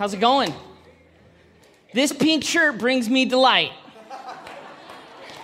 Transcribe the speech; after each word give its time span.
How's 0.00 0.14
it 0.14 0.20
going? 0.20 0.54
This 1.92 2.10
pink 2.10 2.42
shirt 2.42 2.78
brings 2.78 3.10
me 3.10 3.26
delight. 3.26 3.70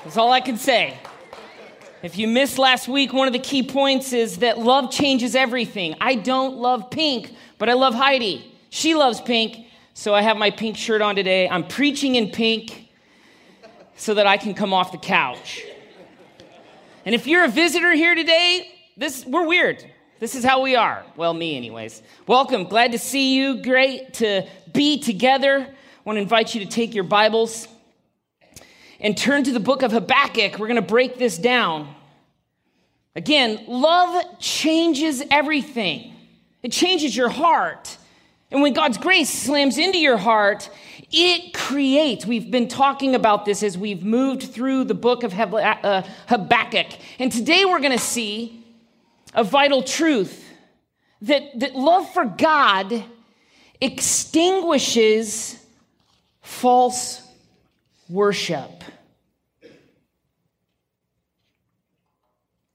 That's 0.02 0.16
all 0.16 0.32
I 0.32 0.40
can 0.40 0.56
say. 0.56 0.96
If 2.02 2.16
you 2.16 2.26
missed 2.26 2.56
last 2.56 2.88
week, 2.88 3.12
one 3.12 3.26
of 3.26 3.34
the 3.34 3.38
key 3.38 3.62
points 3.62 4.14
is 4.14 4.38
that 4.38 4.58
love 4.58 4.90
changes 4.90 5.36
everything. 5.36 5.94
I 6.00 6.14
don't 6.14 6.56
love 6.56 6.90
pink, 6.90 7.34
but 7.58 7.68
I 7.68 7.74
love 7.74 7.92
Heidi. 7.92 8.50
She 8.70 8.94
loves 8.94 9.20
pink, 9.20 9.66
so 9.92 10.14
I 10.14 10.22
have 10.22 10.38
my 10.38 10.50
pink 10.50 10.78
shirt 10.78 11.02
on 11.02 11.16
today. 11.16 11.46
I'm 11.46 11.68
preaching 11.68 12.14
in 12.14 12.30
pink 12.30 12.88
so 13.96 14.14
that 14.14 14.26
I 14.26 14.38
can 14.38 14.54
come 14.54 14.72
off 14.72 14.90
the 14.90 14.96
couch. 14.96 15.66
And 17.04 17.14
if 17.14 17.26
you're 17.26 17.44
a 17.44 17.48
visitor 17.48 17.92
here 17.92 18.14
today, 18.14 18.72
this 18.96 19.26
we're 19.26 19.46
weird. 19.46 19.84
This 20.18 20.34
is 20.34 20.42
how 20.42 20.62
we 20.62 20.76
are. 20.76 21.04
Well, 21.14 21.34
me 21.34 21.58
anyways. 21.58 22.02
Welcome. 22.26 22.64
Glad 22.64 22.92
to 22.92 22.98
see 22.98 23.36
you. 23.36 23.62
Great 23.62 24.14
to 24.14 24.48
be 24.72 24.98
together. 24.98 25.58
I 25.60 26.00
want 26.04 26.16
to 26.16 26.22
invite 26.22 26.54
you 26.54 26.64
to 26.64 26.70
take 26.70 26.94
your 26.94 27.04
Bibles 27.04 27.68
and 28.98 29.14
turn 29.14 29.44
to 29.44 29.52
the 29.52 29.60
book 29.60 29.82
of 29.82 29.92
Habakkuk. 29.92 30.58
We're 30.58 30.68
going 30.68 30.76
to 30.76 30.82
break 30.82 31.18
this 31.18 31.36
down. 31.36 31.94
Again, 33.14 33.64
love 33.68 34.38
changes 34.38 35.22
everything, 35.30 36.14
it 36.62 36.72
changes 36.72 37.14
your 37.14 37.28
heart. 37.28 37.98
And 38.50 38.62
when 38.62 38.74
God's 38.74 38.96
grace 38.96 39.28
slams 39.28 39.76
into 39.76 39.98
your 39.98 40.16
heart, 40.16 40.70
it 41.10 41.52
creates. 41.52 42.24
We've 42.24 42.48
been 42.48 42.68
talking 42.68 43.16
about 43.16 43.44
this 43.44 43.62
as 43.64 43.76
we've 43.76 44.04
moved 44.04 44.44
through 44.44 44.84
the 44.84 44.94
book 44.94 45.24
of 45.24 45.34
uh, 45.34 46.02
Habakkuk. 46.28 46.86
And 47.18 47.30
today 47.30 47.64
we're 47.64 47.80
going 47.80 47.90
to 47.90 47.98
see 47.98 48.65
a 49.36 49.44
vital 49.44 49.82
truth 49.82 50.50
that, 51.20 51.60
that 51.60 51.76
love 51.76 52.12
for 52.12 52.24
God 52.24 53.04
extinguishes 53.80 55.62
false 56.40 57.22
worship. 58.08 58.82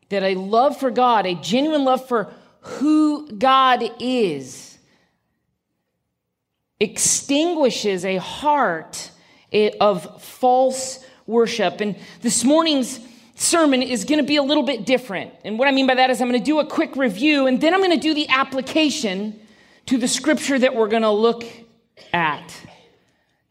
That 0.10 0.24
a 0.24 0.36
love 0.36 0.78
for 0.78 0.92
God, 0.92 1.26
a 1.26 1.36
genuine 1.36 1.84
love 1.84 2.08
for 2.08 2.32
who 2.62 3.32
God 3.32 3.84
is, 4.00 4.78
extinguishes 6.80 8.06
a 8.06 8.18
heart 8.18 9.10
of 9.80 10.22
false 10.22 11.04
worship. 11.26 11.82
And 11.82 11.96
this 12.22 12.44
morning's 12.44 13.00
sermon 13.42 13.82
is 13.82 14.06
going 14.06 14.20
to 14.20 14.26
be 14.26 14.36
a 14.36 14.44
little 14.44 14.64
bit 14.64 14.86
different. 14.86 15.34
And 15.44 15.58
what 15.58 15.68
I 15.68 15.72
mean 15.72 15.88
by 15.88 15.96
that 15.96 16.10
is 16.10 16.22
I'm 16.22 16.30
going 16.30 16.40
to 16.40 16.46
do 16.46 16.60
a 16.60 16.66
quick 16.66 16.96
review 16.96 17.48
and 17.48 17.60
then 17.60 17.74
I'm 17.74 17.80
going 17.80 17.92
to 17.92 17.98
do 17.98 18.14
the 18.14 18.30
application 18.30 19.40
to 19.88 19.98
the 19.98 20.08
scripture 20.08 20.60
that 20.60 20.76
we're 20.76 20.88
going 20.88 21.02
to 21.02 21.12
look 21.12 21.44
at. 22.14 22.56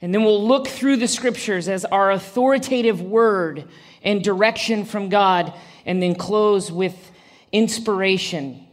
And 0.00 0.14
then 0.14 0.24
we'll 0.24 0.46
look 0.46 0.68
through 0.68 0.96
the 0.96 1.08
scriptures 1.08 1.68
as 1.68 1.84
our 1.84 2.10
authoritative 2.10 3.02
word 3.02 3.68
and 4.02 4.24
direction 4.24 4.86
from 4.86 5.10
God, 5.10 5.52
and 5.84 6.02
then 6.02 6.14
close 6.14 6.72
with 6.72 7.10
inspiration. 7.52 8.66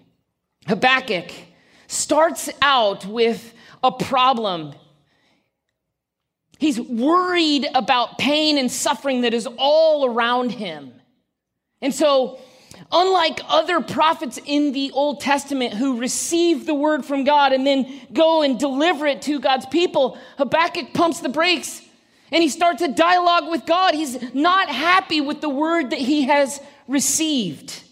Habakkuk 0.68 1.31
starts 1.88 2.50
out 2.62 3.06
with 3.06 3.54
a 3.84 3.92
problem. 3.92 4.74
He's 6.59 6.80
worried 6.80 7.68
about 7.76 8.18
pain 8.18 8.58
and 8.58 8.72
suffering 8.72 9.22
that 9.22 9.34
is 9.34 9.48
all 9.58 10.06
around 10.06 10.52
him. 10.52 10.94
And 11.81 11.94
so 11.94 12.39
Unlike 12.92 13.42
other 13.47 13.81
prophets 13.81 14.39
in 14.45 14.72
the 14.72 14.92
Old 14.92 15.20
Testament 15.20 15.73
who 15.73 16.00
receive 16.00 16.66
the 16.66 16.73
word 16.73 17.06
from 17.06 17.23
God 17.23 17.52
and 17.52 17.66
then 17.66 17.92
go 18.14 18.44
and 18.44 18.59
deliver 18.59 19.06
it 19.08 19.22
to 19.23 19.39
God's 19.39 19.66
people, 19.66 20.17
Habakkuk 20.38 20.94
pumps 20.94 21.19
the 21.19 21.30
brakes 21.30 21.81
and 22.31 22.42
he 22.42 22.50
starts 22.50 22.81
a 22.81 22.88
dialogue 22.88 23.50
with 23.50 23.66
God. 23.66 23.94
He's 23.94 24.34
not 24.34 24.69
happy 24.69 25.22
with 25.22 25.42
the 25.42 25.50
word 25.50 25.89
that 25.89 26.00
he 26.00 26.23
has 26.23 26.62
received. 26.88 27.84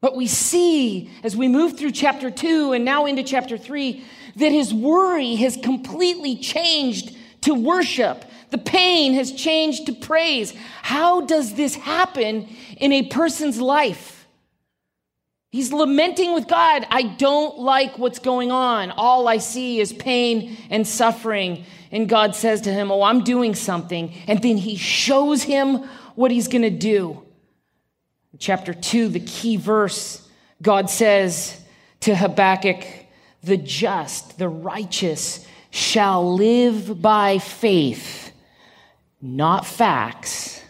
But 0.00 0.16
we 0.16 0.26
see 0.26 1.10
as 1.22 1.36
we 1.36 1.48
move 1.48 1.78
through 1.78 1.92
chapter 1.92 2.30
two 2.30 2.72
and 2.72 2.84
now 2.84 3.06
into 3.06 3.22
chapter 3.22 3.56
three 3.56 4.04
that 4.36 4.52
his 4.52 4.72
worry 4.72 5.36
has 5.36 5.56
completely 5.56 6.36
changed 6.36 7.16
to 7.42 7.54
worship 7.54 8.24
the 8.50 8.58
pain 8.58 9.14
has 9.14 9.32
changed 9.32 9.86
to 9.86 9.92
praise. 9.92 10.54
How 10.82 11.20
does 11.20 11.54
this 11.54 11.74
happen 11.74 12.48
in 12.76 12.92
a 12.92 13.08
person's 13.08 13.60
life? 13.60 14.26
He's 15.50 15.72
lamenting 15.72 16.34
with 16.34 16.48
God, 16.48 16.86
I 16.90 17.02
don't 17.02 17.58
like 17.58 17.98
what's 17.98 18.18
going 18.18 18.52
on. 18.52 18.90
All 18.90 19.26
I 19.26 19.38
see 19.38 19.80
is 19.80 19.92
pain 19.92 20.56
and 20.68 20.86
suffering. 20.86 21.64
And 21.90 22.08
God 22.08 22.34
says 22.34 22.60
to 22.62 22.72
him, 22.72 22.90
Oh, 22.90 23.02
I'm 23.02 23.24
doing 23.24 23.54
something. 23.54 24.12
And 24.26 24.42
then 24.42 24.58
he 24.58 24.76
shows 24.76 25.42
him 25.42 25.78
what 26.14 26.30
he's 26.30 26.48
going 26.48 26.62
to 26.62 26.70
do. 26.70 27.22
Chapter 28.38 28.74
2, 28.74 29.08
the 29.08 29.20
key 29.20 29.56
verse, 29.56 30.28
God 30.60 30.90
says 30.90 31.58
to 32.00 32.14
Habakkuk, 32.14 32.84
The 33.42 33.56
just, 33.56 34.38
the 34.38 34.48
righteous, 34.48 35.46
shall 35.70 36.34
live 36.34 37.00
by 37.00 37.38
faith 37.38 38.25
not 39.26 39.66
facts, 39.66 40.62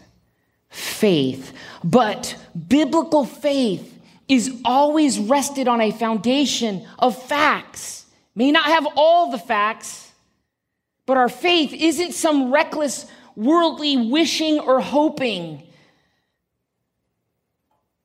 faith. 0.70 1.52
But 1.84 2.36
biblical 2.68 3.24
faith 3.24 3.92
is 4.28 4.60
always 4.64 5.18
rested 5.18 5.68
on 5.68 5.80
a 5.80 5.90
foundation 5.90 6.86
of 6.98 7.20
facts. 7.20 8.06
May 8.34 8.50
not 8.50 8.64
have 8.64 8.86
all 8.96 9.30
the 9.30 9.38
facts, 9.38 10.10
but 11.04 11.16
our 11.16 11.28
faith 11.28 11.72
isn't 11.72 12.12
some 12.12 12.52
reckless, 12.52 13.06
worldly 13.36 14.08
wishing 14.10 14.58
or 14.58 14.80
hoping. 14.80 15.62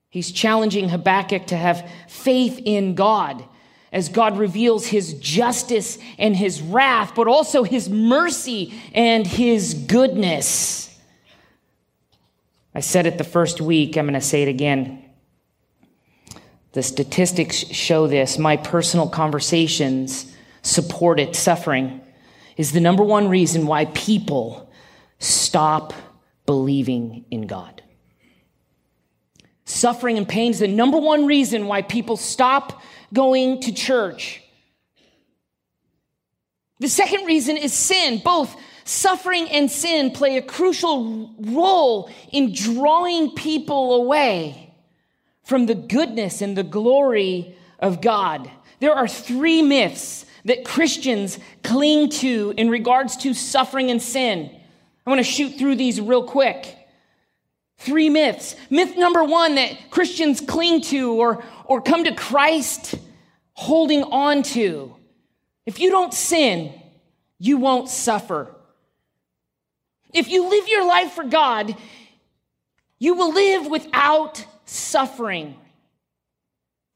He's 0.10 0.32
challenging 0.32 0.90
Habakkuk 0.90 1.48
to 1.48 1.58
have 1.58 1.90
faith 2.08 2.62
in 2.64 2.96
God 2.96 3.44
as 3.92 4.10
God 4.10 4.38
reveals 4.38 4.86
his 4.86 5.14
justice 5.16 5.98
and 6.18 6.36
his 6.36 6.62
wrath, 6.62 7.14
but 7.16 7.28
also 7.28 7.64
his 7.64 7.90
mercy 7.90 8.74
and 8.94 9.28
his 9.28 9.74
goodness. 9.74 10.88
I 12.74 12.80
said 12.80 13.06
it 13.06 13.18
the 13.18 13.26
first 13.26 13.60
week, 13.60 13.98
I'm 13.98 14.06
going 14.06 14.14
to 14.14 14.22
say 14.22 14.44
it 14.44 14.48
again. 14.48 15.04
The 16.72 16.84
statistics 16.84 17.58
show 17.58 18.08
this. 18.08 18.38
My 18.38 18.56
personal 18.56 19.10
conversations 19.10 20.34
support 20.62 21.20
it. 21.20 21.36
Suffering 21.36 22.00
is 22.56 22.72
the 22.72 22.80
number 22.80 23.04
one 23.04 23.28
reason 23.28 23.68
why 23.68 23.86
people 23.86 24.72
stop 25.20 25.94
believing 26.46 27.26
in 27.30 27.46
God. 27.46 27.84
Suffering 29.66 30.18
and 30.18 30.28
pain 30.28 30.52
is 30.52 30.60
the 30.60 30.68
number 30.68 30.98
one 30.98 31.26
reason 31.26 31.68
why 31.68 31.82
people 31.82 32.16
stop 32.16 32.82
going 33.14 33.62
to 33.62 33.74
church. 33.74 34.42
The 36.80 36.90
second 36.90 37.26
reason 37.26 37.58
is 37.58 37.74
sin. 37.74 38.22
Both 38.24 38.56
suffering 38.86 39.48
and 39.50 39.70
sin 39.70 40.12
play 40.12 40.38
a 40.38 40.42
crucial 40.42 41.34
role 41.40 42.10
in 42.32 42.54
drawing 42.54 43.32
people 43.36 43.96
away 43.96 44.74
from 45.44 45.66
the 45.66 45.76
goodness 45.76 46.42
and 46.42 46.58
the 46.58 46.64
glory 46.64 47.56
of 47.80 48.02
God. 48.02 48.50
There 48.80 48.94
are 48.94 49.08
three 49.08 49.62
myths 49.62 50.26
that 50.46 50.66
Christians 50.66 51.38
cling 51.64 52.10
to 52.10 52.54
in 52.58 52.70
regards 52.70 53.18
to 53.18 53.34
suffering 53.34 53.92
and 53.92 54.02
sin. 54.02 54.50
I 55.06 55.10
want 55.10 55.20
to 55.20 55.24
shoot 55.24 55.58
through 55.58 55.76
these 55.76 56.02
real 56.02 56.24
quick. 56.24 56.78
Three 57.78 58.10
myths. 58.10 58.56
Myth 58.70 58.96
number 58.98 59.24
one 59.24 59.56
that 59.56 59.90
Christians 59.90 60.40
cling 60.40 60.82
to 60.82 61.14
or, 61.14 61.44
or 61.72 61.80
come 61.80 62.04
to 62.04 62.14
Christ 62.14 62.96
holding 63.54 64.04
on 64.04 64.44
to. 64.44 64.94
If 65.66 65.80
you 65.80 65.90
don't 65.90 66.14
sin, 66.14 66.74
you 67.40 67.56
won't 67.56 67.88
suffer. 67.88 68.54
If 70.14 70.28
you 70.28 70.50
live 70.50 70.68
your 70.68 70.86
life 70.86 71.14
for 71.14 71.24
God, 71.24 71.74
you 73.00 73.14
will 73.14 73.34
live 73.34 73.68
without 73.68 74.46
suffering. 74.66 75.56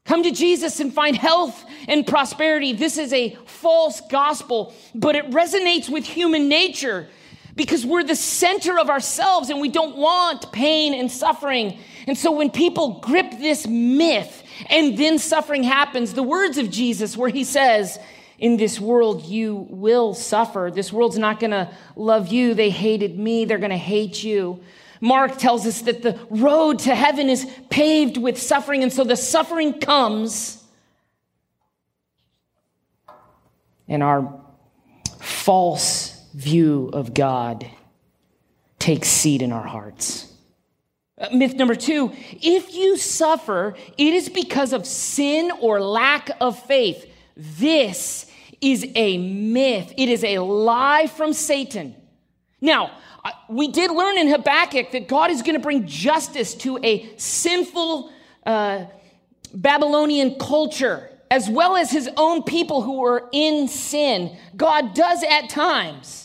Come 0.03 0.23
to 0.23 0.31
Jesus 0.31 0.81
and 0.81 0.93
find 0.93 1.15
health 1.15 1.63
and 1.87 2.05
prosperity. 2.05 2.73
This 2.73 2.97
is 2.97 3.13
a 3.13 3.37
false 3.45 4.01
gospel, 4.11 4.73
but 4.93 5.15
it 5.15 5.29
resonates 5.29 5.87
with 5.87 6.03
human 6.03 6.49
nature 6.49 7.07
because 7.55 7.85
we're 7.85 8.03
the 8.03 8.15
center 8.15 8.77
of 8.77 8.89
ourselves 8.89 9.49
and 9.49 9.61
we 9.61 9.69
don't 9.69 9.95
want 9.95 10.51
pain 10.51 10.93
and 10.93 11.11
suffering. 11.11 11.79
And 12.07 12.17
so 12.17 12.31
when 12.31 12.49
people 12.49 12.99
grip 12.99 13.31
this 13.39 13.65
myth 13.65 14.43
and 14.69 14.97
then 14.97 15.19
suffering 15.19 15.63
happens, 15.63 16.13
the 16.13 16.23
words 16.23 16.57
of 16.57 16.69
Jesus 16.69 17.15
where 17.15 17.29
he 17.29 17.43
says, 17.43 17.97
in 18.37 18.57
this 18.57 18.79
world 18.79 19.23
you 19.23 19.67
will 19.69 20.13
suffer. 20.13 20.69
This 20.73 20.91
world's 20.91 21.17
not 21.17 21.39
going 21.39 21.51
to 21.51 21.71
love 21.95 22.27
you. 22.27 22.53
They 22.53 22.69
hated 22.69 23.17
me. 23.17 23.45
They're 23.45 23.57
going 23.57 23.69
to 23.69 23.77
hate 23.77 24.23
you. 24.23 24.61
Mark 25.01 25.37
tells 25.37 25.65
us 25.65 25.81
that 25.81 26.01
the 26.01 26.19
road 26.29 26.79
to 26.79 26.95
heaven 26.95 27.29
is 27.29 27.47
paved 27.69 28.17
with 28.17 28.41
suffering. 28.41 28.83
And 28.83 28.91
so 28.91 29.03
the 29.03 29.15
suffering 29.15 29.79
comes. 29.79 30.63
And 33.87 34.01
our 34.01 34.41
false 35.19 36.14
view 36.35 36.89
of 36.91 37.13
God 37.13 37.65
takes 38.77 39.07
seed 39.07 39.41
in 39.41 39.53
our 39.53 39.65
hearts. 39.65 40.31
Uh, 41.17 41.29
myth 41.31 41.53
number 41.53 41.75
two 41.75 42.11
if 42.33 42.73
you 42.73 42.97
suffer, 42.97 43.75
it 43.97 44.13
is 44.13 44.27
because 44.27 44.73
of 44.73 44.85
sin 44.85 45.49
or 45.61 45.81
lack 45.81 46.29
of 46.41 46.61
faith. 46.65 47.09
This 47.37 48.29
is 48.59 48.85
a 48.95 49.17
myth, 49.17 49.93
it 49.97 50.09
is 50.09 50.23
a 50.23 50.39
lie 50.39 51.07
from 51.07 51.31
Satan. 51.31 51.95
Now, 52.59 52.91
uh, 53.23 53.31
we 53.49 53.69
did 53.69 53.91
learn 53.91 54.17
in 54.17 54.27
Habakkuk 54.27 54.91
that 54.91 55.07
God 55.07 55.31
is 55.31 55.41
going 55.41 55.55
to 55.55 55.61
bring 55.61 55.87
justice 55.87 56.53
to 56.55 56.77
a 56.83 57.09
sinful 57.17 58.11
uh, 58.45 58.85
Babylonian 59.53 60.37
culture, 60.37 61.09
as 61.31 61.49
well 61.49 61.77
as 61.77 61.91
his 61.91 62.09
own 62.17 62.43
people 62.43 62.81
who 62.81 62.99
were 62.99 63.29
in 63.31 63.69
sin. 63.69 64.37
God 64.57 64.93
does 64.93 65.23
at 65.23 65.49
times 65.49 66.24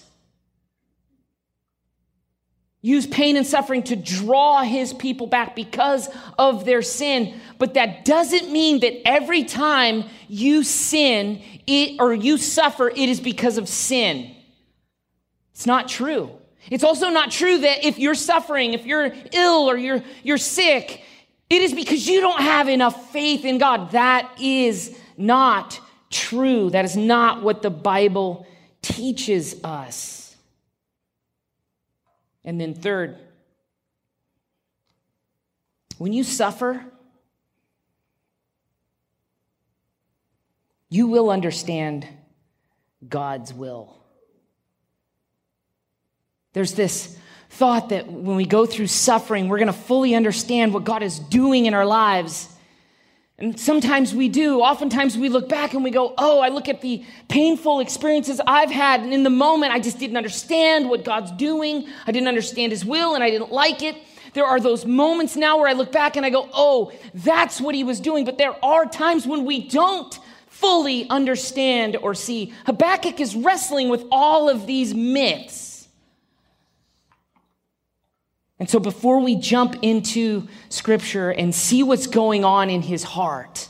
use 2.83 3.07
pain 3.07 3.37
and 3.37 3.47
suffering 3.47 3.83
to 3.85 3.97
draw 3.97 4.63
his 4.63 4.93
people 4.95 5.27
back 5.27 5.55
because 5.55 6.09
of 6.39 6.65
their 6.65 6.83
sin. 6.83 7.39
But 7.59 7.75
that 7.75 8.05
doesn't 8.05 8.51
mean 8.51 8.81
that 8.81 9.07
every 9.07 9.45
time 9.45 10.05
you 10.29 10.63
sin 10.65 11.43
it, 11.67 12.01
or 12.01 12.15
you 12.15 12.39
suffer, 12.39 12.89
it 12.89 12.97
is 12.97 13.21
because 13.21 13.59
of 13.59 13.69
sin. 13.69 14.35
It's 15.53 15.67
not 15.67 15.89
true. 15.89 16.31
It's 16.71 16.85
also 16.85 17.11
not 17.11 17.31
true 17.31 17.59
that 17.59 17.85
if 17.85 17.99
you're 17.99 18.15
suffering, 18.15 18.75
if 18.75 18.87
you're 18.87 19.13
ill 19.33 19.71
or 19.71 19.77
you're, 19.77 20.03
you're 20.23 20.39
sick, 20.39 21.03
it 21.51 21.63
is 21.63 21.75
because 21.75 22.07
you 22.09 22.21
don't 22.21 22.41
have 22.41 22.69
enough 22.69 23.11
faith 23.13 23.45
in 23.45 23.59
God. 23.59 23.91
That 23.91 24.31
is 24.41 24.97
not 25.17 25.81
true. 26.09 26.71
That 26.71 26.85
is 26.85 26.97
not 26.97 27.43
what 27.43 27.63
the 27.63 27.71
Bible 27.71 28.47
teaches 28.83 29.63
us. 29.65 30.20
And 32.45 32.61
then, 32.61 32.75
third, 32.75 33.19
when 35.99 36.13
you 36.13 36.25
suffer, 36.25 36.85
you 40.89 41.07
will 41.07 41.31
understand 41.31 42.07
God's 43.07 43.53
will. 43.53 43.97
There's 46.53 46.75
this 46.75 47.17
thought 47.51 47.91
that 47.91 48.11
when 48.11 48.37
we 48.37 48.47
go 48.47 48.67
through 48.67 48.87
suffering, 48.87 49.49
we're 49.49 49.59
going 49.59 49.67
to 49.67 49.73
fully 49.73 50.15
understand 50.15 50.73
what 50.73 50.85
God 50.85 51.03
is 51.03 51.19
doing 51.19 51.67
in 51.67 51.75
our 51.75 51.87
lives. 51.87 52.49
And 53.41 53.59
sometimes 53.59 54.15
we 54.15 54.29
do. 54.29 54.61
Oftentimes 54.61 55.17
we 55.17 55.31
look 55.31 55.49
back 55.49 55.73
and 55.73 55.83
we 55.83 55.91
go, 55.91 56.15
oh, 56.19 56.41
I 56.41 56.51
look 56.51 56.69
at 56.69 56.83
the 56.83 57.03
painful 57.29 57.81
experiences 57.81 58.39
I've 58.47 58.71
had. 58.71 59.01
And 59.01 59.15
in 59.15 59.23
the 59.23 59.31
moment, 59.31 59.73
I 59.73 59.81
just 59.81 59.99
didn't 59.99 60.19
understand 60.19 60.91
what 60.91 61.05
God's 61.05 61.33
doing. 61.33 61.89
I 62.07 62.13
didn't 62.13 62.29
understand 62.29 62.71
his 62.73 62.85
will 62.85 63.15
and 63.15 63.25
I 63.25 63.31
didn't 63.31 63.51
like 63.51 63.83
it. 63.83 63.97
There 64.35 64.45
are 64.45 64.61
those 64.61 64.85
moments 64.85 65.37
now 65.37 65.59
where 65.59 65.69
I 65.69 65.73
look 65.73 65.91
back 65.91 66.17
and 66.17 66.27
I 66.27 66.31
go, 66.31 66.51
oh, 66.53 66.93
that's 67.15 67.63
what 67.63 67.75
he 67.75 67.83
was 67.83 67.99
doing. 67.99 68.27
But 68.27 68.37
there 68.37 68.63
are 68.63 68.85
times 68.85 69.27
when 69.27 69.47
we 69.47 69.67
don't 69.67 70.17
fully 70.49 71.09
understand 71.09 71.97
or 71.97 72.15
see. 72.15 72.53
Habakkuk 72.67 73.21
is 73.21 73.35
wrestling 73.35 73.89
with 73.89 74.05
all 74.13 74.51
of 74.51 74.67
these 74.67 74.95
myths. 74.95 75.70
And 78.61 78.69
so, 78.69 78.79
before 78.79 79.21
we 79.21 79.37
jump 79.37 79.77
into 79.81 80.47
scripture 80.69 81.31
and 81.31 81.55
see 81.55 81.83
what's 81.83 82.07
going 82.07 82.45
on 82.45 82.69
in 82.69 82.83
his 82.83 83.03
heart, 83.03 83.67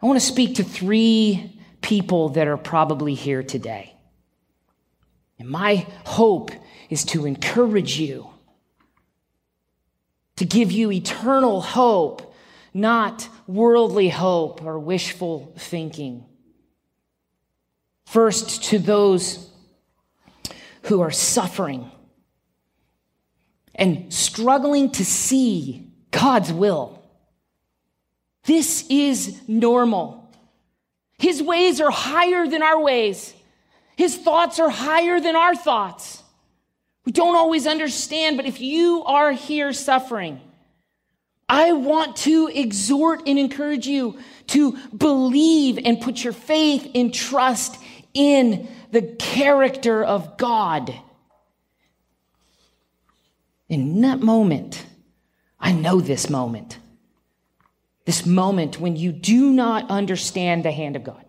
I 0.00 0.06
want 0.06 0.20
to 0.20 0.24
speak 0.24 0.54
to 0.56 0.64
three 0.64 1.60
people 1.82 2.28
that 2.30 2.46
are 2.46 2.56
probably 2.56 3.14
here 3.14 3.42
today. 3.42 3.92
And 5.40 5.48
my 5.48 5.86
hope 6.04 6.52
is 6.88 7.04
to 7.06 7.26
encourage 7.26 7.98
you, 7.98 8.28
to 10.36 10.44
give 10.44 10.70
you 10.70 10.92
eternal 10.92 11.60
hope, 11.60 12.32
not 12.72 13.28
worldly 13.48 14.10
hope 14.10 14.62
or 14.62 14.78
wishful 14.78 15.52
thinking. 15.58 16.24
First, 18.06 18.62
to 18.64 18.78
those 18.78 19.50
who 20.84 21.00
are 21.00 21.10
suffering 21.10 21.90
and 23.74 24.12
struggling 24.12 24.90
to 24.92 25.04
see 25.04 25.90
God's 26.10 26.52
will. 26.52 27.02
This 28.44 28.84
is 28.88 29.40
normal. 29.48 30.30
His 31.18 31.42
ways 31.42 31.80
are 31.80 31.90
higher 31.90 32.46
than 32.46 32.62
our 32.62 32.80
ways. 32.80 33.34
His 33.96 34.16
thoughts 34.16 34.58
are 34.58 34.70
higher 34.70 35.20
than 35.20 35.36
our 35.36 35.54
thoughts. 35.54 36.22
We 37.04 37.12
don't 37.12 37.36
always 37.36 37.66
understand, 37.66 38.36
but 38.36 38.46
if 38.46 38.60
you 38.60 39.04
are 39.04 39.32
here 39.32 39.72
suffering, 39.72 40.40
I 41.48 41.72
want 41.72 42.16
to 42.18 42.48
exhort 42.48 43.22
and 43.26 43.38
encourage 43.38 43.86
you 43.86 44.18
to 44.48 44.78
believe 44.96 45.78
and 45.84 46.00
put 46.00 46.24
your 46.24 46.32
faith 46.32 46.90
and 46.94 47.12
trust 47.12 47.78
in 48.14 48.68
the 48.90 49.02
character 49.02 50.02
of 50.02 50.36
God. 50.38 50.94
In 53.68 54.02
that 54.02 54.20
moment, 54.20 54.84
I 55.58 55.72
know 55.72 56.00
this 56.00 56.28
moment. 56.28 56.78
This 58.04 58.26
moment 58.26 58.78
when 58.78 58.96
you 58.96 59.12
do 59.12 59.50
not 59.52 59.90
understand 59.90 60.64
the 60.64 60.70
hand 60.70 60.96
of 60.96 61.04
God. 61.04 61.24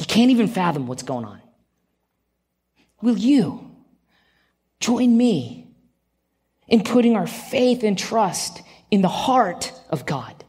You 0.00 0.06
can't 0.06 0.30
even 0.30 0.48
fathom 0.48 0.86
what's 0.86 1.04
going 1.04 1.24
on. 1.24 1.40
Will 3.00 3.16
you 3.16 3.70
join 4.80 5.16
me 5.16 5.68
in 6.66 6.82
putting 6.82 7.16
our 7.16 7.26
faith 7.26 7.84
and 7.84 7.96
trust 7.98 8.62
in 8.90 9.02
the 9.02 9.08
heart 9.08 9.72
of 9.90 10.06
God? 10.06 10.44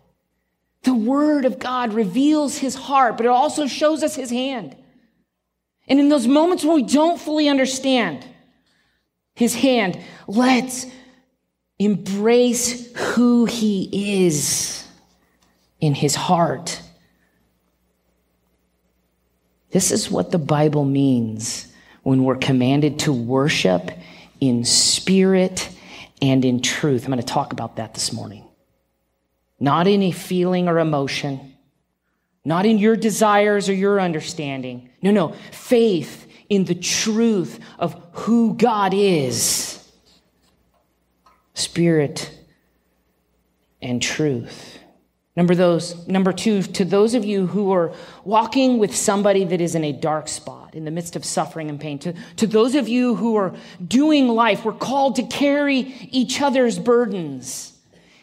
The 0.84 0.94
Word 0.94 1.46
of 1.46 1.60
God 1.60 1.94
reveals 1.94 2.58
His 2.58 2.76
heart, 2.76 3.18
but 3.18 3.26
it 3.26 3.30
also 3.30 3.68
shows 3.68 4.04
us 4.04 4.16
His 4.16 4.32
hand. 4.32 4.76
And 5.88 6.00
in 6.00 6.10
those 6.10 6.28
moments 6.28 6.64
when 6.64 6.76
we 6.76 6.84
don't 6.84 7.20
fully 7.20 7.50
understand, 7.50 8.26
his 9.36 9.56
hand. 9.56 10.00
Let's 10.28 10.86
embrace 11.80 12.96
who 12.96 13.46
he 13.46 14.26
is 14.26 14.88
in 15.80 15.94
his 15.94 16.16
heart. 16.16 16.82
This 19.72 19.92
is 19.92 20.10
what 20.10 20.32
the 20.32 20.38
Bible 20.38 20.86
means 20.86 21.68
when 22.04 22.24
we're 22.24 22.36
commanded 22.36 23.00
to 23.00 23.14
worship 23.14 23.92
in 24.40 24.64
spirit 24.66 25.70
and 26.22 26.46
in 26.46 26.62
truth. 26.62 27.06
I'm 27.06 27.12
going 27.12 27.20
to 27.20 27.26
talk 27.26 27.54
about 27.54 27.78
that 27.78 27.94
this 27.94 28.14
morning. 28.14 28.46
Not 29.60 29.88
in 29.88 30.04
a 30.04 30.12
feeling 30.12 30.68
or 30.68 30.80
emotion, 30.80 31.56
not 32.46 32.66
in 32.66 32.78
your 32.78 32.96
desires 32.96 33.68
or 33.68 33.74
your 33.74 34.00
understanding. 34.00 34.90
No, 35.02 35.12
no. 35.12 35.36
Faith 35.52 36.23
in 36.54 36.66
the 36.66 36.76
truth 36.76 37.60
of 37.80 37.96
who 38.14 38.56
God 38.56 38.94
is 38.94 39.80
spirit 41.54 42.32
and 43.82 44.02
truth. 44.02 44.80
Number 45.36 45.56
those, 45.56 46.08
number 46.08 46.32
two, 46.32 46.62
to 46.62 46.86
those 46.86 47.16
of 47.16 47.26
you 47.26 47.48
who 47.48 47.72
are 47.72 47.92
walking 48.24 48.78
with 48.78 48.96
somebody 48.96 49.44
that 49.46 49.62
is 49.62 49.74
in 49.74 49.84
a 49.84 49.92
dark 49.92 50.28
spot 50.28 50.76
in 50.76 50.86
the 50.86 50.92
midst 50.92 51.16
of 51.16 51.26
suffering 51.26 51.70
and 51.70 51.80
pain, 51.80 51.98
to, 52.00 52.14
to 52.38 52.46
those 52.46 52.76
of 52.76 52.88
you 52.88 53.16
who 53.16 53.36
are 53.36 53.56
doing 53.86 54.28
life, 54.28 54.64
we're 54.64 54.74
called 54.74 55.16
to 55.16 55.24
carry 55.24 55.80
each 56.12 56.40
other's 56.40 56.78
burdens. 56.78 57.76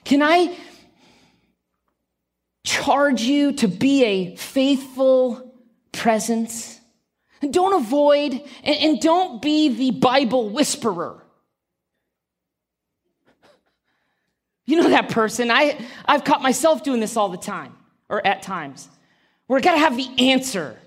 Can 0.04 0.22
I 0.22 0.56
charge 2.64 3.22
you 3.22 3.52
to 3.54 3.66
be 3.66 4.04
a 4.04 4.36
faithful 4.36 5.52
presence? 5.92 6.79
Don't 7.48 7.72
avoid 7.72 8.32
and, 8.62 8.76
and 8.76 9.00
don't 9.00 9.40
be 9.40 9.68
the 9.68 9.92
Bible 9.92 10.50
whisperer. 10.50 11.22
You 14.66 14.76
know 14.76 14.90
that 14.90 15.08
person. 15.08 15.50
I, 15.50 15.78
I've 16.04 16.22
caught 16.22 16.42
myself 16.42 16.84
doing 16.84 17.00
this 17.00 17.16
all 17.16 17.28
the 17.28 17.38
time, 17.38 17.74
or 18.08 18.24
at 18.24 18.42
times, 18.42 18.88
where 19.46 19.58
I 19.58 19.62
gotta 19.62 19.78
have 19.78 19.96
the 19.96 20.30
answer. 20.30 20.78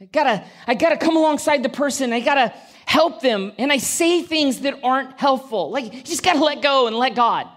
I 0.00 0.06
gotta, 0.06 0.44
I 0.66 0.74
gotta 0.74 0.96
come 0.96 1.16
alongside 1.16 1.62
the 1.62 1.68
person. 1.68 2.12
I 2.12 2.20
gotta 2.20 2.54
help 2.86 3.20
them. 3.20 3.52
And 3.58 3.70
I 3.72 3.76
say 3.76 4.22
things 4.22 4.60
that 4.60 4.80
aren't 4.82 5.20
helpful. 5.20 5.70
Like, 5.70 5.92
you 5.92 6.02
just 6.02 6.22
gotta 6.22 6.42
let 6.42 6.62
go 6.62 6.86
and 6.86 6.96
let 6.96 7.14
God. 7.14 7.48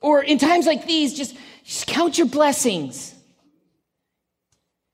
Or 0.00 0.22
in 0.22 0.38
times 0.38 0.66
like 0.66 0.86
these, 0.86 1.12
just, 1.14 1.36
just 1.64 1.86
count 1.86 2.18
your 2.18 2.28
blessings. 2.28 3.14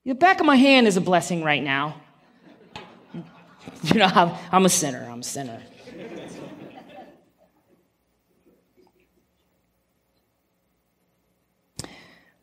The 0.04 0.14
back 0.14 0.40
of 0.40 0.46
my 0.46 0.56
hand 0.56 0.86
is 0.86 0.96
a 0.96 1.00
blessing 1.00 1.42
right 1.42 1.62
now. 1.62 2.00
You 3.82 4.00
know, 4.00 4.06
I'm, 4.06 4.32
I'm 4.52 4.64
a 4.66 4.68
sinner. 4.68 5.08
I'm 5.10 5.20
a 5.20 5.22
sinner. 5.22 5.60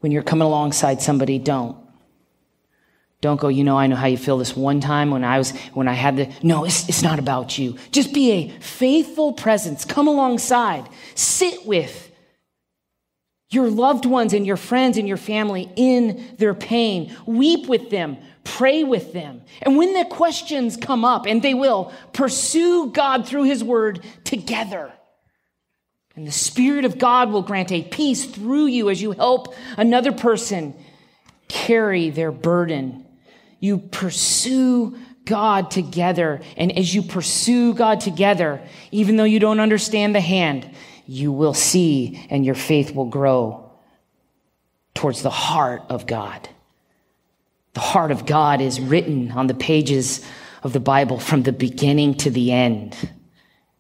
when 0.02 0.12
you're 0.12 0.24
coming 0.24 0.46
alongside 0.46 1.02
somebody, 1.02 1.40
don't. 1.40 1.78
Don't 3.22 3.40
go, 3.40 3.50
you 3.50 3.64
know, 3.64 3.78
I 3.78 3.86
know 3.86 3.96
how 3.96 4.08
you 4.08 4.18
feel 4.18 4.40
this 4.40 4.56
one 4.56 4.82
time 4.82 5.12
when 5.12 5.24
I 5.24 5.38
was, 5.38 5.52
when 5.74 5.88
I 5.88 5.94
had 5.94 6.18
the, 6.18 6.34
no, 6.42 6.66
it's, 6.66 6.90
it's 6.90 7.04
not 7.04 7.20
about 7.20 7.58
you. 7.58 7.78
Just 7.92 8.14
be 8.14 8.32
a 8.32 8.50
faithful 8.60 9.34
presence. 9.34 9.86
Come 9.86 10.08
alongside. 10.08 10.90
Sit 11.14 11.68
with 11.68 12.11
your 13.52 13.70
loved 13.70 14.06
ones 14.06 14.34
and 14.34 14.46
your 14.46 14.58
friends 14.58 14.98
and 14.98 15.08
your 15.08 15.18
family 15.18 15.72
in 15.76 16.36
their 16.38 16.54
pain. 16.54 17.16
Weep 17.26 17.68
with 17.68 17.90
them. 17.90 18.18
Pray 18.44 18.84
with 18.84 19.14
them. 19.14 19.42
And 19.62 19.78
when 19.78 19.94
the 19.94 20.06
questions 20.06 20.78
come 20.78 21.06
up, 21.06 21.28
and 21.28 21.42
they 21.42 21.54
will, 21.54 21.94
pursue 22.14 22.92
God 22.92 23.28
through 23.28 23.44
his 23.44 23.64
word 23.64 24.04
together. 24.24 24.92
And 26.16 26.26
the 26.26 26.32
Spirit 26.32 26.86
of 26.86 26.98
God 26.98 27.32
will 27.32 27.44
grant 27.44 27.72
a 27.72 27.84
peace 27.84 28.26
through 28.26 28.66
you 28.66 28.90
as 28.90 29.02
you 29.02 29.12
help 29.12 29.54
another 29.78 30.12
person 30.12 30.74
carry 31.48 32.10
their 32.10 32.32
burden 32.32 33.06
you 33.62 33.78
pursue 33.78 34.98
God 35.24 35.72
together. 35.72 36.42
And 36.58 36.78
as 36.78 36.94
you 36.94 37.04
pursue 37.04 37.74
God 37.74 38.02
together, 38.02 38.60
even 38.92 39.16
though 39.16 39.24
you 39.24 39.40
don't 39.40 39.62
understand 39.62 40.14
the 40.14 40.20
hand, 40.20 40.70
you 41.06 41.32
will 41.32 41.54
see 41.54 42.26
and 42.30 42.46
your 42.46 42.56
faith 42.56 42.96
will 42.96 43.06
grow 43.06 43.72
towards 44.94 45.22
the 45.22 45.30
heart 45.30 45.84
of 45.90 46.06
God. 46.06 46.50
The 47.74 47.80
heart 47.80 48.12
of 48.12 48.26
God 48.26 48.62
is 48.62 48.80
written 48.80 49.32
on 49.32 49.48
the 49.48 49.54
pages 49.54 50.26
of 50.64 50.74
the 50.74 50.80
Bible 50.80 51.20
from 51.20 51.44
the 51.44 51.54
beginning 51.54 52.16
to 52.16 52.30
the 52.30 52.52
end. 52.52 52.96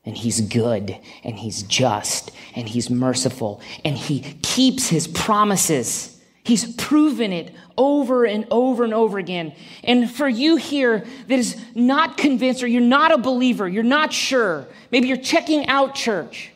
And 0.04 0.18
he's 0.18 0.42
good 0.42 0.98
and 1.24 1.38
he's 1.38 1.62
just 1.63 2.32
and 2.56 2.68
he's 2.68 2.90
merciful 2.90 3.62
and 3.86 3.96
he 3.96 4.22
keeps 4.42 4.88
his 4.88 5.08
promises. 5.08 6.20
He's 6.44 6.74
proven 6.75 7.32
it 7.32 7.54
over 7.78 8.25
and 8.25 8.48
over 8.50 8.84
and 8.84 8.96
over 8.96 9.20
again. 9.20 9.54
And 9.84 10.10
for 10.10 10.28
you 10.28 10.56
here 10.56 11.06
that 11.28 11.38
is 11.38 11.56
not 11.75 12.18
convinced 12.18 12.63
or 12.63 12.68
you're 12.68 12.82
not 12.82 13.12
a 13.12 13.20
believer, 13.20 13.68
you're 13.70 13.84
not 13.84 14.12
sure, 14.12 14.68
maybe 14.92 15.08
you're 15.08 15.18
checking 15.18 15.68
out 15.68 15.94
church, 15.94 16.51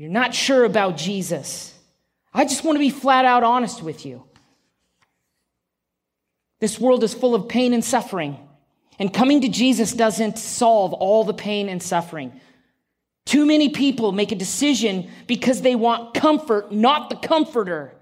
you're 0.00 0.08
not 0.08 0.34
sure 0.34 0.64
about 0.64 0.96
Jesus. 0.96 1.74
I 2.32 2.46
just 2.46 2.64
want 2.64 2.76
to 2.76 2.80
be 2.80 2.88
flat 2.88 3.26
out 3.26 3.42
honest 3.42 3.82
with 3.82 4.06
you. 4.06 4.24
This 6.58 6.80
world 6.80 7.04
is 7.04 7.12
full 7.12 7.34
of 7.34 7.50
pain 7.50 7.74
and 7.74 7.84
suffering, 7.84 8.38
and 8.98 9.12
coming 9.12 9.42
to 9.42 9.48
Jesus 9.50 9.92
doesn't 9.92 10.38
solve 10.38 10.94
all 10.94 11.24
the 11.24 11.34
pain 11.34 11.68
and 11.68 11.82
suffering. 11.82 12.32
Too 13.26 13.44
many 13.44 13.68
people 13.68 14.10
make 14.12 14.32
a 14.32 14.36
decision 14.36 15.10
because 15.26 15.60
they 15.60 15.74
want 15.74 16.14
comfort, 16.14 16.72
not 16.72 17.10
the 17.10 17.16
comforter. 17.16 17.94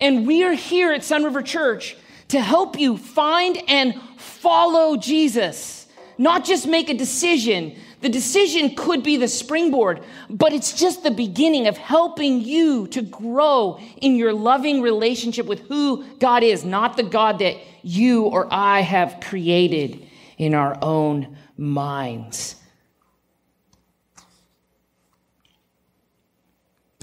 And 0.00 0.28
we 0.28 0.44
are 0.44 0.54
here 0.54 0.92
at 0.92 1.02
Sun 1.02 1.24
River 1.24 1.42
Church 1.42 1.96
to 2.28 2.40
help 2.40 2.78
you 2.78 2.98
find 2.98 3.60
and 3.66 4.00
follow 4.16 4.96
Jesus, 4.96 5.88
not 6.18 6.44
just 6.44 6.68
make 6.68 6.88
a 6.88 6.94
decision. 6.94 7.74
The 8.04 8.10
decision 8.10 8.74
could 8.74 9.02
be 9.02 9.16
the 9.16 9.28
springboard, 9.28 10.04
but 10.28 10.52
it's 10.52 10.74
just 10.74 11.04
the 11.04 11.10
beginning 11.10 11.66
of 11.68 11.78
helping 11.78 12.42
you 12.42 12.86
to 12.88 13.00
grow 13.00 13.80
in 13.96 14.16
your 14.16 14.34
loving 14.34 14.82
relationship 14.82 15.46
with 15.46 15.60
who 15.68 16.04
God 16.18 16.42
is, 16.42 16.66
not 16.66 16.98
the 16.98 17.02
God 17.02 17.38
that 17.38 17.56
you 17.82 18.24
or 18.24 18.46
I 18.52 18.80
have 18.80 19.20
created 19.22 20.06
in 20.36 20.52
our 20.52 20.76
own 20.82 21.38
minds. 21.56 22.56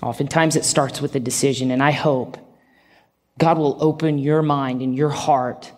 Oftentimes 0.03 0.55
it 0.55 0.65
starts 0.65 1.01
with 1.01 1.15
a 1.15 1.19
decision, 1.19 1.71
and 1.71 1.81
I 1.81 1.89
hope 1.89 2.37
God 3.39 3.57
will 3.57 3.79
open 3.79 4.19
your 4.19 4.43
mind 4.43 4.83
and 4.83 4.95
your 4.95 5.09
heart 5.09 5.71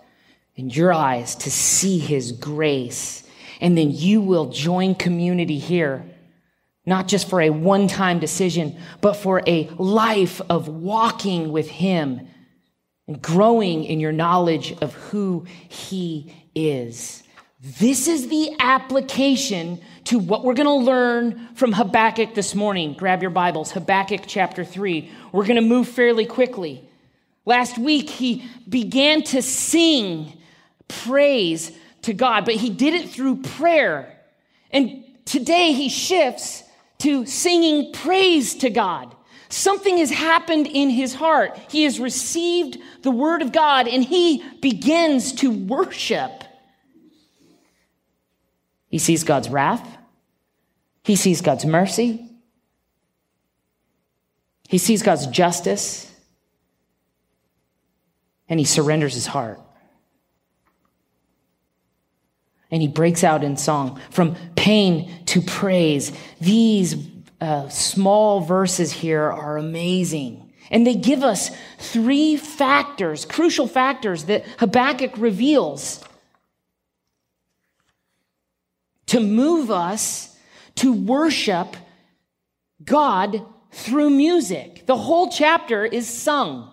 and 0.57 0.75
your 0.75 0.91
eyes 0.91 1.33
to 1.35 1.49
see 1.49 1.97
his 1.97 2.33
grace. 2.33 3.22
And 3.63 3.77
then 3.77 3.91
you 3.91 4.19
will 4.19 4.49
join 4.49 4.93
community 4.93 5.57
here, 5.57 6.05
not 6.85 7.07
just 7.07 7.29
for 7.29 7.39
a 7.41 7.49
one 7.49 7.87
time 7.87 8.19
decision, 8.19 8.77
but 8.99 9.13
for 9.13 9.41
a 9.47 9.69
life 9.77 10.41
of 10.49 10.67
walking 10.67 11.53
with 11.53 11.69
him 11.69 12.27
and 13.07 13.21
growing 13.21 13.85
in 13.85 14.01
your 14.01 14.11
knowledge 14.11 14.73
of 14.81 14.93
who 14.93 15.45
he 15.69 16.35
is. 16.53 17.23
This 17.61 18.09
is 18.09 18.27
the 18.27 18.53
application 18.59 19.79
to 20.05 20.19
what 20.19 20.43
we're 20.43 20.55
going 20.55 20.67
to 20.67 20.85
learn 20.85 21.55
from 21.55 21.71
Habakkuk 21.71 22.35
this 22.35 22.53
morning. 22.53 22.91
Grab 22.91 23.21
your 23.21 23.31
Bibles, 23.31 23.71
Habakkuk 23.71 24.23
chapter 24.27 24.65
3. 24.65 25.09
We're 25.31 25.45
going 25.45 25.55
to 25.55 25.61
move 25.61 25.87
fairly 25.87 26.25
quickly. 26.25 26.85
Last 27.45 27.77
week, 27.77 28.09
he 28.09 28.45
began 28.67 29.23
to 29.23 29.41
sing 29.41 30.33
praise 30.89 31.71
to 32.03 32.13
God, 32.13 32.45
but 32.45 32.55
he 32.55 32.69
did 32.69 32.93
it 32.93 33.09
through 33.09 33.41
prayer. 33.41 34.17
And 34.71 35.03
today, 35.25 35.73
he 35.73 35.89
shifts 35.89 36.63
to 36.99 37.25
singing 37.25 37.91
praise 37.93 38.55
to 38.55 38.69
God. 38.69 39.15
Something 39.49 39.97
has 39.99 40.09
happened 40.09 40.67
in 40.67 40.89
his 40.89 41.13
heart. 41.13 41.57
He 41.69 41.83
has 41.83 41.99
received 41.99 42.77
the 43.03 43.11
word 43.11 43.41
of 43.41 43.51
God 43.51 43.87
and 43.87 44.03
he 44.03 44.43
begins 44.61 45.33
to 45.33 45.51
worship. 45.51 46.43
He 48.89 48.97
sees 48.97 49.23
God's 49.23 49.49
wrath. 49.49 49.87
He 51.03 51.15
sees 51.15 51.41
God's 51.41 51.65
mercy. 51.65 52.25
He 54.69 54.77
sees 54.79 55.03
God's 55.03 55.27
justice 55.27 56.11
and 58.49 58.59
he 58.59 58.65
surrenders 58.65 59.13
his 59.13 59.27
heart. 59.27 59.59
And 62.73 62.81
he 62.81 62.87
breaks 62.87 63.23
out 63.23 63.43
in 63.43 63.55
song 63.55 64.01
from 64.09 64.35
pain 64.55 65.23
to 65.27 65.41
praise. 65.41 66.11
These 66.41 66.95
uh, 67.39 67.69
small 67.69 68.41
verses 68.41 68.91
here 68.91 69.31
are 69.31 69.57
amazing. 69.57 70.51
And 70.71 70.87
they 70.87 70.95
give 70.95 71.21
us 71.21 71.51
three 71.77 72.35
factors, 72.35 73.25
crucial 73.25 73.67
factors 73.67 74.23
that 74.23 74.43
Habakkuk 74.57 75.15
reveals 75.17 76.03
to 79.05 79.19
move 79.19 79.69
us 79.69 80.35
to 80.77 80.93
worship 80.93 81.75
God 82.83 83.45
through 83.71 84.09
music. 84.09 84.87
The 84.87 84.97
whole 84.97 85.29
chapter 85.29 85.85
is 85.85 86.09
sung. 86.09 86.71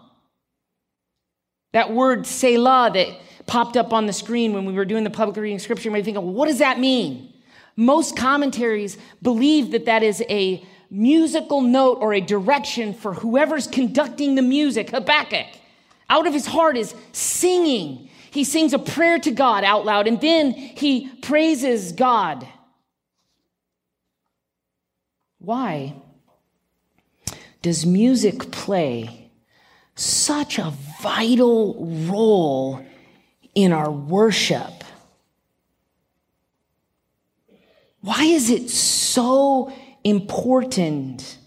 That 1.73 1.93
word 1.93 2.27
Selah 2.27 2.91
that 2.95 3.09
popped 3.51 3.77
up 3.77 3.93
on 3.93 4.07
the 4.07 4.13
screen 4.13 4.53
when 4.53 4.65
we 4.65 4.73
were 4.73 4.85
doing 4.85 5.03
the 5.03 5.11
public 5.11 5.37
reading 5.37 5.59
scripture, 5.59 5.89
you 5.89 5.91
might 5.91 6.05
think, 6.05 6.17
what 6.17 6.47
does 6.47 6.61
that 6.61 6.79
mean? 6.79 7.35
Most 7.75 8.17
commentaries 8.17 8.97
believe 9.23 9.73
that 9.73 9.87
that 9.87 10.05
is 10.05 10.23
a 10.31 10.65
musical 10.89 11.61
note 11.61 11.99
or 12.01 12.15
a 12.15 12.21
direction 12.21 12.95
for 12.95 13.13
whoever's 13.13 13.67
conducting 13.67 14.37
the 14.37 14.43
music. 14.43 14.91
Habakkuk, 14.91 15.49
out 16.09 16.29
of 16.29 16.33
his 16.33 16.47
heart, 16.47 16.77
is 16.77 16.95
singing. 17.11 18.09
He 18.31 18.45
sings 18.45 18.73
a 18.73 18.79
prayer 18.79 19.19
to 19.19 19.33
God 19.33 19.65
out 19.65 19.85
loud 19.85 20.07
and 20.07 20.21
then 20.21 20.53
he 20.53 21.09
praises 21.21 21.91
God. 21.91 22.47
Why 25.41 25.97
does 27.63 27.85
music 27.85 28.53
play 28.53 29.33
such 29.97 30.59
a 30.59 30.73
vital 31.03 32.07
role 32.09 32.87
in 33.55 33.73
our 33.73 33.91
worship. 33.91 34.85
Why 38.01 38.25
is 38.25 38.51
it 38.51 38.71
so 38.71 39.73
important? 40.05 41.39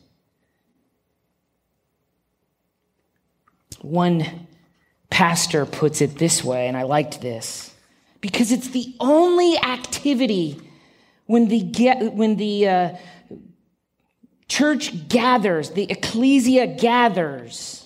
One 3.81 4.47
pastor 5.09 5.65
puts 5.65 6.01
it 6.01 6.17
this 6.17 6.43
way, 6.43 6.67
and 6.67 6.77
I 6.77 6.83
liked 6.83 7.21
this 7.21 7.73
because 8.21 8.51
it's 8.51 8.69
the 8.69 8.95
only 8.99 9.57
activity 9.57 10.59
when 11.25 11.47
the, 11.47 11.61
get, 11.61 12.13
when 12.13 12.35
the 12.35 12.67
uh, 12.67 12.95
church 14.47 15.07
gathers, 15.09 15.71
the 15.71 15.89
ecclesia 15.89 16.67
gathers 16.67 17.82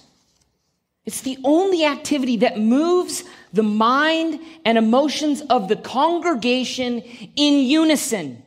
it's 1.07 1.21
the 1.21 1.37
only 1.45 1.85
activity 1.85 2.35
that 2.37 2.59
moves 2.59 3.23
the 3.53 3.63
mind 3.63 4.41
and 4.65 4.77
emotions 4.77 5.41
of 5.49 5.69
the 5.69 5.77
congregation 5.77 6.99
in 6.99 7.63
unison. 7.63 8.43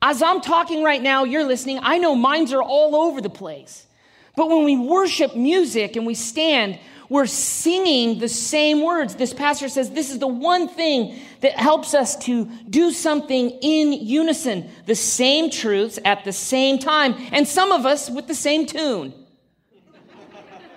As 0.00 0.22
I'm 0.22 0.40
talking 0.40 0.84
right 0.84 1.02
now, 1.02 1.24
you're 1.24 1.44
listening. 1.44 1.80
I 1.82 1.98
know 1.98 2.14
minds 2.14 2.52
are 2.52 2.62
all 2.62 2.94
over 2.94 3.20
the 3.20 3.28
place. 3.28 3.88
But 4.36 4.48
when 4.48 4.64
we 4.64 4.76
worship 4.76 5.34
music 5.34 5.96
and 5.96 6.06
we 6.06 6.14
stand, 6.14 6.78
we're 7.08 7.26
singing 7.26 8.20
the 8.20 8.28
same 8.28 8.82
words. 8.84 9.16
This 9.16 9.34
pastor 9.34 9.68
says 9.68 9.90
this 9.90 10.12
is 10.12 10.20
the 10.20 10.28
one 10.28 10.68
thing 10.68 11.18
that 11.40 11.54
helps 11.54 11.92
us 11.92 12.14
to 12.18 12.44
do 12.70 12.92
something 12.92 13.50
in 13.62 13.92
unison, 13.92 14.70
the 14.86 14.94
same 14.94 15.50
truths 15.50 15.98
at 16.04 16.24
the 16.24 16.32
same 16.32 16.78
time, 16.78 17.16
and 17.32 17.48
some 17.48 17.72
of 17.72 17.84
us 17.84 18.08
with 18.08 18.28
the 18.28 18.34
same 18.34 18.64
tune. 18.64 19.12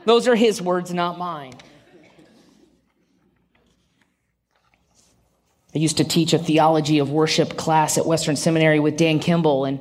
Those 0.05 0.27
are 0.27 0.35
his 0.35 0.61
words, 0.61 0.93
not 0.93 1.17
mine. 1.17 1.53
I 5.75 5.79
used 5.79 5.97
to 5.97 6.03
teach 6.03 6.33
a 6.33 6.37
theology 6.37 6.99
of 6.99 7.09
worship 7.09 7.57
class 7.57 7.97
at 7.97 8.05
Western 8.05 8.35
Seminary 8.35 8.79
with 8.79 8.95
Dan 8.95 9.19
Kimball, 9.19 9.65
and 9.65 9.79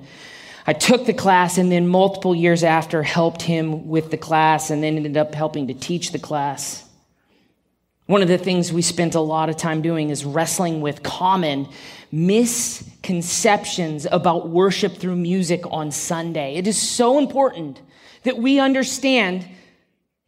I 0.67 0.73
took 0.73 1.05
the 1.05 1.13
class 1.13 1.59
and 1.59 1.71
then 1.71 1.87
multiple 1.87 2.35
years 2.35 2.65
after 2.65 3.03
helped 3.03 3.43
him 3.43 3.89
with 3.89 4.11
the 4.11 4.17
class 4.17 4.71
and 4.71 4.83
then 4.83 4.97
ended 4.97 5.19
up 5.19 5.35
helping 5.35 5.67
to 5.67 5.75
teach 5.75 6.13
the 6.13 6.19
class. 6.19 6.89
One 8.07 8.23
of 8.23 8.29
the 8.29 8.39
things 8.39 8.73
we 8.73 8.83
spent 8.83 9.15
a 9.15 9.21
lot 9.21 9.51
of 9.51 9.57
time 9.57 9.83
doing 9.83 10.11
is 10.11 10.25
wrestling 10.25 10.81
with 10.81 11.03
common 11.03 11.69
misconceptions 12.11 14.07
about 14.11 14.49
worship 14.49 14.97
through 14.97 15.17
music 15.17 15.63
on 15.71 15.91
Sunday. 15.91 16.55
It 16.55 16.67
is 16.67 16.81
so 16.81 17.19
important 17.19 17.81
that 18.23 18.39
we 18.39 18.61
understand 18.61 19.47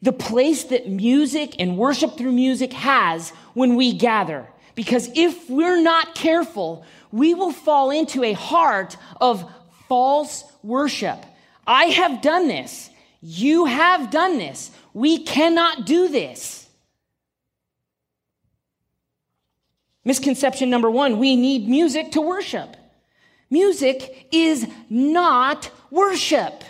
the 0.04 0.12
place 0.12 0.64
that 0.64 0.86
music 0.86 1.56
and 1.58 1.78
worship 1.78 2.18
through 2.18 2.32
music 2.32 2.74
has 2.74 3.30
when 3.54 3.74
we 3.74 3.94
gather. 3.94 4.46
Because 4.74 5.08
if 5.14 5.48
we're 5.48 5.80
not 5.80 6.14
careful, 6.14 6.84
we 7.10 7.32
will 7.32 7.52
fall 7.52 7.90
into 7.90 8.22
a 8.22 8.34
heart 8.34 8.98
of 9.18 9.50
false 9.88 10.44
worship. 10.62 11.24
I 11.66 11.86
have 11.86 12.20
done 12.20 12.48
this. 12.48 12.90
You 13.22 13.64
have 13.64 14.10
done 14.10 14.36
this. 14.36 14.70
We 14.92 15.24
cannot 15.24 15.86
do 15.86 16.08
this. 16.08 16.68
Misconception 20.04 20.68
number 20.68 20.90
one 20.90 21.18
we 21.18 21.34
need 21.34 21.66
music 21.66 22.12
to 22.12 22.20
worship. 22.20 22.76
Music 23.48 24.28
is 24.30 24.66
not 24.90 25.70
worship, 25.90 26.62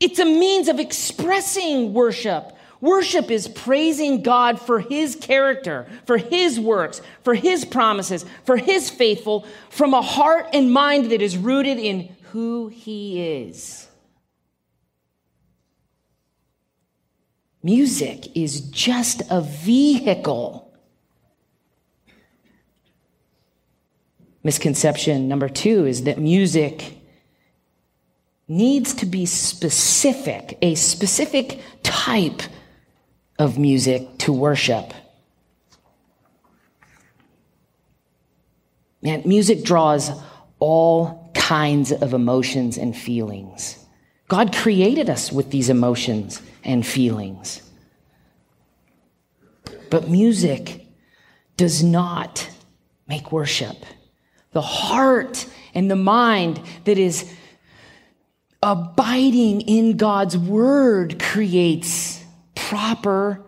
it's 0.00 0.18
a 0.18 0.24
means 0.24 0.68
of 0.68 0.78
expressing 0.78 1.92
worship. 1.92 2.52
Worship 2.80 3.30
is 3.30 3.48
praising 3.48 4.22
God 4.22 4.60
for 4.60 4.80
his 4.80 5.16
character, 5.16 5.86
for 6.04 6.18
his 6.18 6.60
works, 6.60 7.00
for 7.24 7.34
his 7.34 7.64
promises, 7.64 8.24
for 8.44 8.56
his 8.56 8.90
faithful, 8.90 9.46
from 9.70 9.94
a 9.94 10.02
heart 10.02 10.48
and 10.52 10.70
mind 10.70 11.10
that 11.10 11.22
is 11.22 11.38
rooted 11.38 11.78
in 11.78 12.14
who 12.32 12.68
he 12.68 13.42
is. 13.42 13.88
Music 17.62 18.36
is 18.36 18.60
just 18.60 19.22
a 19.30 19.40
vehicle. 19.40 20.72
Misconception 24.44 25.26
number 25.26 25.48
two 25.48 25.86
is 25.86 26.04
that 26.04 26.18
music 26.18 26.95
needs 28.48 28.94
to 28.94 29.06
be 29.06 29.26
specific, 29.26 30.58
a 30.62 30.74
specific 30.74 31.60
type 31.82 32.42
of 33.38 33.58
music 33.58 34.18
to 34.18 34.32
worship. 34.32 34.92
Man, 39.02 39.22
music 39.24 39.62
draws 39.62 40.10
all 40.58 41.30
kinds 41.34 41.92
of 41.92 42.14
emotions 42.14 42.78
and 42.78 42.96
feelings. 42.96 43.78
God 44.28 44.54
created 44.54 45.10
us 45.10 45.30
with 45.30 45.50
these 45.50 45.68
emotions 45.68 46.42
and 46.64 46.84
feelings. 46.84 47.62
But 49.90 50.08
music 50.08 50.86
does 51.56 51.82
not 51.82 52.48
make 53.06 53.30
worship. 53.30 53.76
The 54.52 54.62
heart 54.62 55.46
and 55.74 55.90
the 55.90 55.96
mind 55.96 56.60
that 56.84 56.98
is 56.98 57.32
abiding 58.66 59.60
in 59.60 59.96
God's 59.96 60.36
word 60.36 61.22
creates 61.22 62.20
proper 62.56 63.40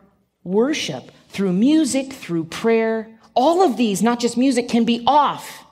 worship 0.44 1.10
through 1.28 1.52
music, 1.52 2.12
through 2.12 2.44
prayer. 2.44 3.10
All 3.34 3.64
of 3.64 3.76
these, 3.76 4.00
not 4.00 4.20
just 4.20 4.36
music, 4.36 4.68
can 4.68 4.84
be 4.84 5.02
off 5.08 5.64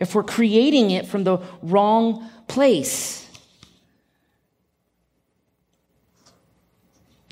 if 0.00 0.14
we're 0.14 0.22
creating 0.22 0.90
it 0.92 1.06
from 1.06 1.24
the 1.24 1.38
wrong 1.60 2.26
place. 2.48 3.28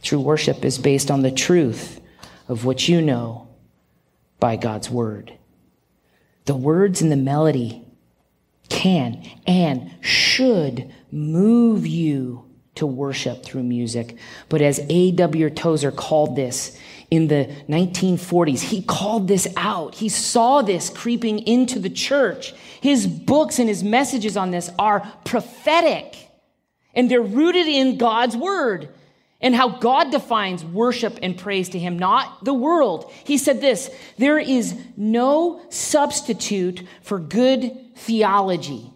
True 0.02 0.20
worship 0.20 0.66
is 0.66 0.76
based 0.76 1.10
on 1.10 1.22
the 1.22 1.32
truth 1.32 1.98
of 2.46 2.66
what 2.66 2.88
you 2.88 3.00
know 3.00 3.48
by 4.38 4.56
God's 4.56 4.90
word. 4.90 5.32
The 6.44 6.54
words 6.54 7.00
and 7.00 7.10
the 7.10 7.16
melody 7.16 7.83
can 8.68 9.22
and 9.46 9.90
should 10.00 10.92
move 11.10 11.86
you 11.86 12.44
to 12.74 12.86
worship 12.86 13.44
through 13.44 13.62
music. 13.62 14.16
But 14.48 14.60
as 14.60 14.80
A.W. 14.88 15.50
Tozer 15.50 15.92
called 15.92 16.36
this 16.36 16.78
in 17.10 17.28
the 17.28 17.48
1940s, 17.68 18.62
he 18.62 18.82
called 18.82 19.28
this 19.28 19.46
out. 19.56 19.94
He 19.94 20.08
saw 20.08 20.62
this 20.62 20.90
creeping 20.90 21.40
into 21.40 21.78
the 21.78 21.90
church. 21.90 22.52
His 22.80 23.06
books 23.06 23.58
and 23.58 23.68
his 23.68 23.84
messages 23.84 24.36
on 24.36 24.50
this 24.50 24.70
are 24.78 25.00
prophetic, 25.24 26.16
and 26.94 27.10
they're 27.10 27.22
rooted 27.22 27.66
in 27.66 27.96
God's 27.96 28.36
word 28.36 28.88
and 29.44 29.54
how 29.54 29.68
God 29.68 30.10
defines 30.10 30.64
worship 30.64 31.20
and 31.22 31.38
praise 31.38 31.68
to 31.68 31.78
him, 31.78 31.96
not 31.96 32.44
the 32.44 32.54
world. 32.54 33.12
He 33.22 33.38
said 33.38 33.60
this 33.60 33.88
there 34.18 34.38
is 34.38 34.74
no 34.96 35.60
substitute 35.70 36.82
for 37.02 37.20
good 37.20 37.94
theology 37.94 38.90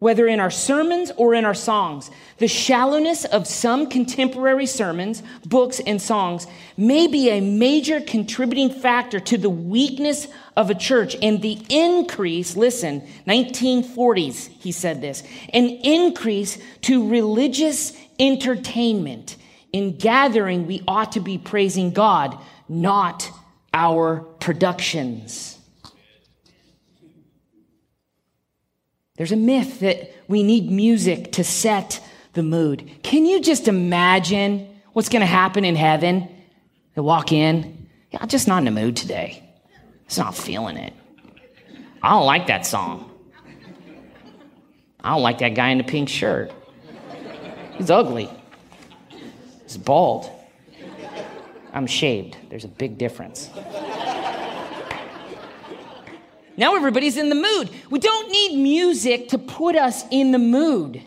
whether 0.00 0.28
in 0.28 0.38
our 0.38 0.50
sermons 0.50 1.10
or 1.16 1.34
in 1.34 1.44
our 1.44 1.54
songs. 1.54 2.10
The 2.38 2.46
shallowness 2.46 3.24
of 3.24 3.48
some 3.48 3.88
contemporary 3.88 4.66
sermons, 4.66 5.24
books, 5.44 5.80
and 5.80 6.00
songs 6.00 6.46
may 6.76 7.08
be 7.08 7.30
a 7.30 7.40
major 7.40 8.00
contributing 8.00 8.70
factor 8.70 9.18
to 9.18 9.36
the 9.36 9.50
weakness 9.50 10.28
of 10.56 10.70
a 10.70 10.74
church 10.74 11.16
and 11.20 11.42
the 11.42 11.58
increase, 11.68 12.56
listen, 12.56 13.00
1940s, 13.26 14.48
he 14.60 14.70
said 14.70 15.00
this, 15.00 15.24
an 15.52 15.66
increase 15.66 16.58
to 16.82 17.08
religious 17.08 17.92
entertainment. 18.20 19.36
In 19.72 19.96
gathering, 19.96 20.66
we 20.66 20.82
ought 20.88 21.12
to 21.12 21.20
be 21.20 21.38
praising 21.38 21.90
God, 21.90 22.38
not 22.68 23.30
our 23.74 24.20
productions. 24.40 25.58
There's 29.16 29.32
a 29.32 29.36
myth 29.36 29.80
that 29.80 30.12
we 30.28 30.42
need 30.42 30.70
music 30.70 31.32
to 31.32 31.44
set 31.44 32.00
the 32.34 32.42
mood. 32.42 32.88
Can 33.02 33.26
you 33.26 33.40
just 33.40 33.66
imagine 33.68 34.80
what's 34.92 35.08
going 35.08 35.20
to 35.20 35.26
happen 35.26 35.64
in 35.64 35.74
heaven? 35.74 36.28
They 36.94 37.00
walk 37.00 37.32
in, 37.32 37.88
yeah, 38.10 38.20
I'm 38.22 38.28
just 38.28 38.48
not 38.48 38.58
in 38.58 38.64
the 38.64 38.70
mood 38.70 38.96
today. 38.96 39.44
Just 40.06 40.18
not 40.18 40.34
feeling 40.34 40.76
it. 40.76 40.94
I 42.02 42.10
don't 42.10 42.26
like 42.26 42.46
that 42.46 42.64
song. 42.64 43.10
I 45.00 45.10
don't 45.10 45.22
like 45.22 45.38
that 45.38 45.54
guy 45.54 45.70
in 45.70 45.78
the 45.78 45.84
pink 45.84 46.08
shirt. 46.08 46.52
He's 47.76 47.90
ugly. 47.90 48.30
He's 49.68 49.76
bald. 49.76 50.30
I'm 51.74 51.86
shaved. 51.86 52.38
There's 52.48 52.64
a 52.64 52.68
big 52.68 52.96
difference. 52.96 53.50
Now 56.56 56.74
everybody's 56.74 57.18
in 57.18 57.28
the 57.28 57.34
mood. 57.34 57.68
We 57.90 57.98
don't 57.98 58.30
need 58.30 58.62
music 58.62 59.28
to 59.28 59.38
put 59.38 59.76
us 59.76 60.06
in 60.10 60.32
the 60.32 60.38
mood. 60.38 61.02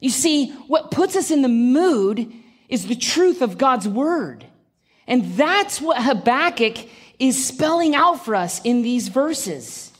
You 0.00 0.08
see, 0.08 0.50
what 0.66 0.90
puts 0.90 1.14
us 1.14 1.30
in 1.30 1.42
the 1.42 1.48
mood 1.48 2.32
is 2.70 2.86
the 2.86 2.96
truth 2.96 3.42
of 3.42 3.58
God's 3.58 3.86
word. 3.86 4.46
And 5.06 5.34
that's 5.34 5.78
what 5.78 6.02
Habakkuk 6.02 6.88
is 7.18 7.46
spelling 7.46 7.94
out 7.94 8.24
for 8.24 8.34
us 8.34 8.62
in 8.64 8.80
these 8.80 9.08
verses. 9.08 9.92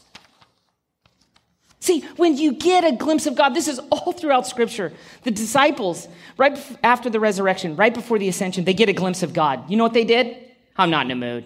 See, 1.87 2.01
when 2.17 2.37
you 2.37 2.55
get 2.55 2.83
a 2.83 2.91
glimpse 2.91 3.27
of 3.27 3.37
God, 3.37 3.51
this 3.51 3.69
is 3.69 3.79
all 3.93 4.11
throughout 4.11 4.45
Scripture. 4.45 4.93
The 5.23 5.31
disciples, 5.31 6.09
right 6.37 6.59
after 6.83 7.09
the 7.09 7.21
resurrection, 7.21 7.77
right 7.77 7.95
before 7.95 8.19
the 8.19 8.27
ascension, 8.27 8.65
they 8.65 8.75
get 8.75 8.89
a 8.89 8.93
glimpse 8.93 9.23
of 9.23 9.33
God. 9.33 9.71
You 9.71 9.77
know 9.77 9.85
what 9.85 9.93
they 9.93 10.03
did? 10.03 10.37
I'm 10.77 10.91
not 10.91 11.07
in 11.07 11.13
a 11.13 11.15
mood. 11.15 11.45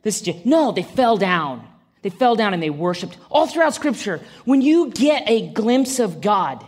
This 0.00 0.16
is 0.16 0.22
just, 0.22 0.46
no, 0.46 0.72
they 0.72 0.82
fell 0.82 1.18
down. 1.18 1.68
They 2.00 2.08
fell 2.08 2.34
down 2.34 2.54
and 2.54 2.62
they 2.62 2.70
worshiped. 2.70 3.18
All 3.30 3.46
throughout 3.46 3.74
scripture, 3.74 4.22
when 4.46 4.62
you 4.62 4.88
get 4.90 5.28
a 5.28 5.48
glimpse 5.48 5.98
of 5.98 6.22
God 6.22 6.66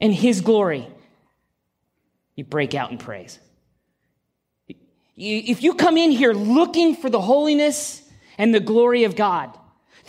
and 0.00 0.14
his 0.14 0.40
glory, 0.40 0.86
you 2.36 2.44
break 2.44 2.76
out 2.76 2.92
in 2.92 2.98
praise. 2.98 3.40
If 5.16 5.64
you 5.64 5.74
come 5.74 5.96
in 5.96 6.12
here 6.12 6.32
looking 6.32 6.94
for 6.94 7.10
the 7.10 7.20
holiness 7.20 8.08
and 8.38 8.54
the 8.54 8.60
glory 8.60 9.02
of 9.02 9.16
God 9.16 9.56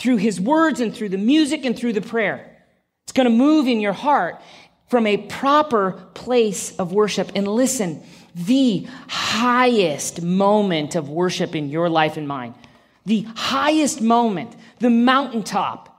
through 0.02 0.18
his 0.18 0.42
words 0.42 0.80
and 0.80 0.96
through 0.96 1.10
the 1.10 1.18
music 1.18 1.64
and 1.64 1.78
through 1.78 1.94
the 1.94 2.02
prayer, 2.02 2.58
it's 3.04 3.14
going 3.14 3.26
to 3.26 3.30
move 3.30 3.68
in 3.68 3.80
your 3.80 3.94
heart 3.94 4.42
from 4.90 5.06
a 5.06 5.18
proper 5.18 5.92
place 6.16 6.76
of 6.78 6.92
worship. 6.92 7.32
And 7.36 7.48
listen, 7.48 8.02
the 8.34 8.88
highest 9.08 10.24
moment 10.24 10.96
of 10.96 11.08
worship 11.08 11.56
in 11.56 11.70
your 11.70 11.88
life 11.88 12.18
and 12.18 12.28
mine 12.28 12.56
the 13.04 13.26
highest 13.36 14.00
moment, 14.00 14.56
the 14.78 14.90
mountaintop, 14.92 15.90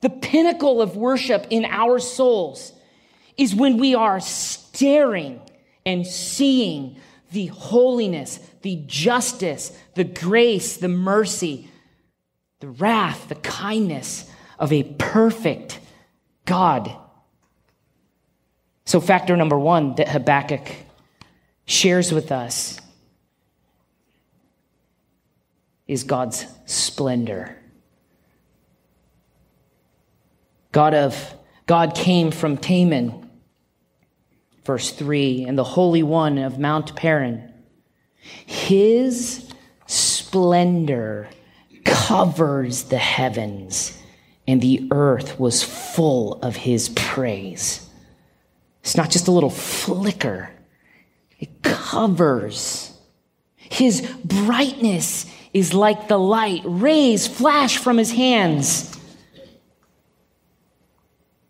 the 0.00 0.10
pinnacle 0.10 0.80
of 0.80 0.96
worship 0.96 1.44
in 1.50 1.64
our 1.64 1.98
souls 1.98 2.72
is 3.36 3.52
when 3.52 3.78
we 3.78 3.96
are 3.96 4.20
staring 4.20 5.40
and 5.84 6.06
seeing 6.06 7.00
the 7.32 7.46
holiness, 7.46 8.38
the 8.62 8.80
justice, 8.86 9.76
the 9.96 10.04
grace, 10.04 10.76
the 10.76 10.88
mercy, 10.88 11.68
the 12.60 12.68
wrath, 12.68 13.28
the 13.28 13.34
kindness 13.36 14.30
of 14.58 14.72
a 14.72 14.82
perfect 14.82 15.80
God. 16.44 16.94
So, 18.84 19.00
factor 19.00 19.36
number 19.36 19.58
one 19.58 19.94
that 19.96 20.08
Habakkuk 20.08 20.68
shares 21.66 22.12
with 22.12 22.32
us 22.32 22.80
is 25.86 26.04
God's 26.04 26.46
splendor. 26.64 27.56
God 30.72 30.94
of 30.94 31.34
God 31.66 31.94
came 31.94 32.30
from 32.30 32.58
Teman, 32.58 33.28
verse 34.64 34.90
3, 34.92 35.44
and 35.44 35.58
the 35.58 35.64
Holy 35.64 36.02
One 36.02 36.38
of 36.38 36.58
Mount 36.58 36.94
Paran. 36.94 37.52
His 38.46 39.50
splendor 39.86 41.28
covers 42.06 42.84
the 42.84 42.98
heavens, 42.98 44.00
and 44.46 44.60
the 44.60 44.86
earth 44.92 45.40
was 45.40 45.64
full 45.64 46.34
of 46.34 46.54
his 46.54 46.88
praise. 46.90 47.84
It's 48.82 48.96
not 48.96 49.10
just 49.10 49.26
a 49.26 49.32
little 49.32 49.50
flicker, 49.50 50.48
it 51.40 51.62
covers. 51.64 52.92
His 53.56 54.08
brightness 54.24 55.26
is 55.52 55.74
like 55.74 56.06
the 56.06 56.16
light. 56.16 56.62
Rays 56.64 57.26
flash 57.26 57.76
from 57.76 57.98
his 57.98 58.12
hands. 58.12 58.96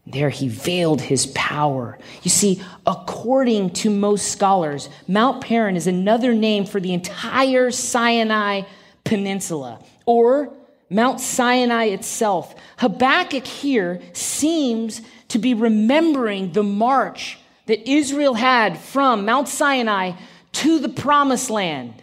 There 0.07 0.31
he 0.31 0.49
veiled 0.49 1.03
his 1.03 1.27
power. 1.27 1.99
You 2.23 2.31
see, 2.31 2.63
according 2.87 3.75
to 3.75 3.91
most 3.91 4.33
scholars, 4.33 4.89
Mount 5.07 5.43
Paran 5.43 5.77
is 5.77 5.87
another 5.87 6.33
name 6.33 6.65
for 6.65 6.81
the 6.81 6.95
entire 6.95 7.71
Sinai 7.71 8.63
Peninsula 9.05 9.81
or 10.07 10.53
Mount 10.89 11.21
Sinai 11.21 11.87
itself. 11.87 12.55
Habakkuk 12.79 13.47
here 13.47 14.01
seems 14.13 15.03
to 15.29 15.39
be 15.39 15.53
remembering 15.53 16.53
the 16.53 16.63
march 16.63 17.39
that 17.67 17.91
Israel 17.91 18.35
had 18.35 18.79
from 18.79 19.25
Mount 19.25 19.49
Sinai 19.49 20.13
to 20.53 20.79
the 20.79 20.89
promised 20.89 21.51
land. 21.51 22.03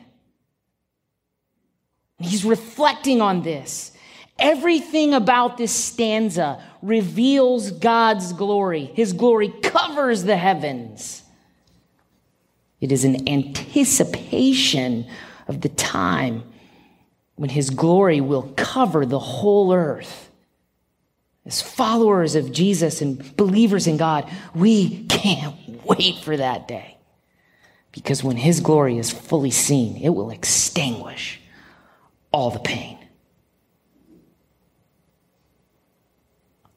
He's 2.20 2.46
reflecting 2.46 3.22
on 3.22 3.42
this. 3.42 3.92
Everything 4.38 5.14
about 5.14 5.58
this 5.58 5.74
stanza 5.74 6.62
reveals 6.82 7.72
God's 7.72 8.34
glory. 8.34 8.86
His 8.94 9.14
glory 9.14 9.50
covers 9.62 10.24
the 10.24 10.38
heavens. 10.38 11.24
It 12.82 12.92
is 12.92 13.06
an 13.06 13.30
anticipation 13.30 15.08
of 15.48 15.62
the 15.62 15.70
time 15.70 16.44
when 17.36 17.50
His 17.50 17.70
glory 17.70 18.22
will 18.22 18.54
cover 18.56 19.06
the 19.06 19.20
whole 19.20 19.74
earth. 19.74 20.30
As 21.46 21.62
followers 21.62 22.36
of 22.36 22.52
Jesus 22.52 23.02
and 23.02 23.36
believers 23.36 23.88
in 23.88 23.98
God, 23.98 24.32
we 24.56 25.06
can't 25.06 25.56
wait 25.86 26.20
for 26.20 26.38
that 26.38 26.68
day. 26.68 26.98
Because 27.92 28.24
when 28.24 28.38
His 28.38 28.60
glory 28.60 28.98
is 28.98 29.12
fully 29.12 29.52
seen, 29.52 29.98
it 29.98 30.10
will 30.10 30.30
extinguish 30.32 31.42
all 32.32 32.50
the 32.50 32.60
pain. 32.60 32.98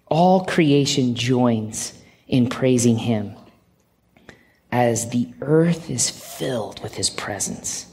All 0.08 0.44
creation 0.44 1.14
joins 1.14 1.92
in 2.28 2.48
praising 2.48 2.96
him 2.96 3.34
as 4.70 5.10
the 5.10 5.28
earth 5.40 5.90
is 5.90 6.10
filled 6.10 6.82
with 6.82 6.94
his 6.94 7.10
presence. 7.10 7.86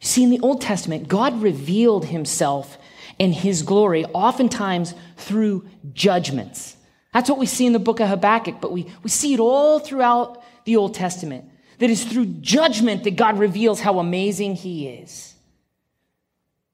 See, 0.00 0.22
in 0.22 0.30
the 0.30 0.40
Old 0.40 0.60
Testament, 0.60 1.08
God 1.08 1.42
revealed 1.42 2.06
himself 2.06 2.78
in 3.18 3.32
his 3.32 3.62
glory 3.62 4.04
oftentimes 4.06 4.94
through 5.16 5.66
judgments. 5.92 6.76
That's 7.12 7.28
what 7.28 7.38
we 7.38 7.46
see 7.46 7.66
in 7.66 7.72
the 7.72 7.78
book 7.78 8.00
of 8.00 8.08
Habakkuk, 8.08 8.60
but 8.60 8.72
we, 8.72 8.86
we 9.02 9.10
see 9.10 9.34
it 9.34 9.40
all 9.40 9.80
throughout 9.80 10.42
the 10.64 10.76
Old 10.76 10.94
Testament. 10.94 11.46
That 11.78 11.90
is 11.90 12.04
through 12.04 12.26
judgment 12.40 13.04
that 13.04 13.16
God 13.16 13.38
reveals 13.38 13.80
how 13.80 13.98
amazing 13.98 14.56
he 14.56 14.88
is. 14.88 15.34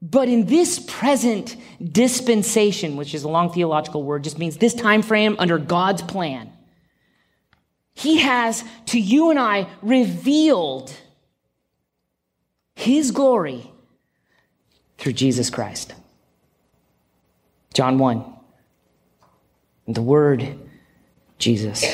But 0.02 0.28
in 0.28 0.46
this 0.46 0.78
present 0.78 1.56
dispensation, 1.82 2.96
which 2.96 3.14
is 3.14 3.22
a 3.22 3.28
long 3.28 3.50
theological 3.52 4.02
word, 4.02 4.24
just 4.24 4.38
means 4.38 4.58
this 4.58 4.74
time 4.74 5.00
frame 5.00 5.36
under 5.38 5.56
God's 5.56 6.02
plan, 6.02 6.52
he 7.94 8.18
has 8.18 8.64
to 8.86 9.00
you 9.00 9.30
and 9.30 9.38
I 9.38 9.66
revealed 9.80 10.94
his 12.74 13.10
glory 13.10 13.70
through 14.98 15.12
Jesus 15.12 15.50
Christ. 15.50 15.94
John 17.72 17.98
1. 17.98 18.24
The 19.88 20.02
Word, 20.02 20.58
Jesus, 21.38 21.84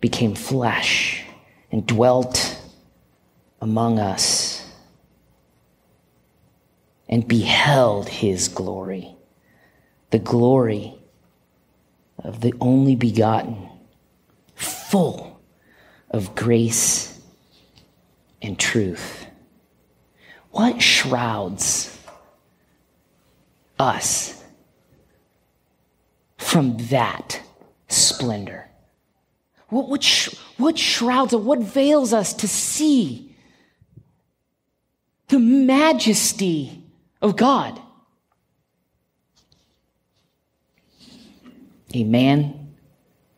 became 0.00 0.34
flesh 0.34 1.24
and 1.72 1.86
dwelt 1.86 2.60
among 3.60 3.98
us 3.98 4.64
and 7.08 7.26
beheld 7.26 8.08
his 8.08 8.48
glory, 8.48 9.16
the 10.10 10.18
glory 10.18 10.94
of 12.18 12.40
the 12.40 12.54
only 12.60 12.94
begotten, 12.94 13.68
full 14.54 15.40
of 16.10 16.34
grace 16.34 17.18
and 18.42 18.58
truth. 18.58 19.27
What 20.50 20.82
shrouds 20.82 21.98
us 23.78 24.42
from 26.36 26.76
that 26.88 27.40
splendor? 27.88 28.68
What, 29.68 29.88
what, 29.88 30.02
sh- 30.02 30.34
what 30.56 30.78
shrouds 30.78 31.34
us, 31.34 31.40
what 31.40 31.60
veils 31.60 32.12
us 32.12 32.32
to 32.34 32.48
see 32.48 33.28
the 35.28 35.38
majesty 35.38 36.82
of 37.20 37.36
God. 37.36 37.80
A 41.94 42.04
man 42.04 42.74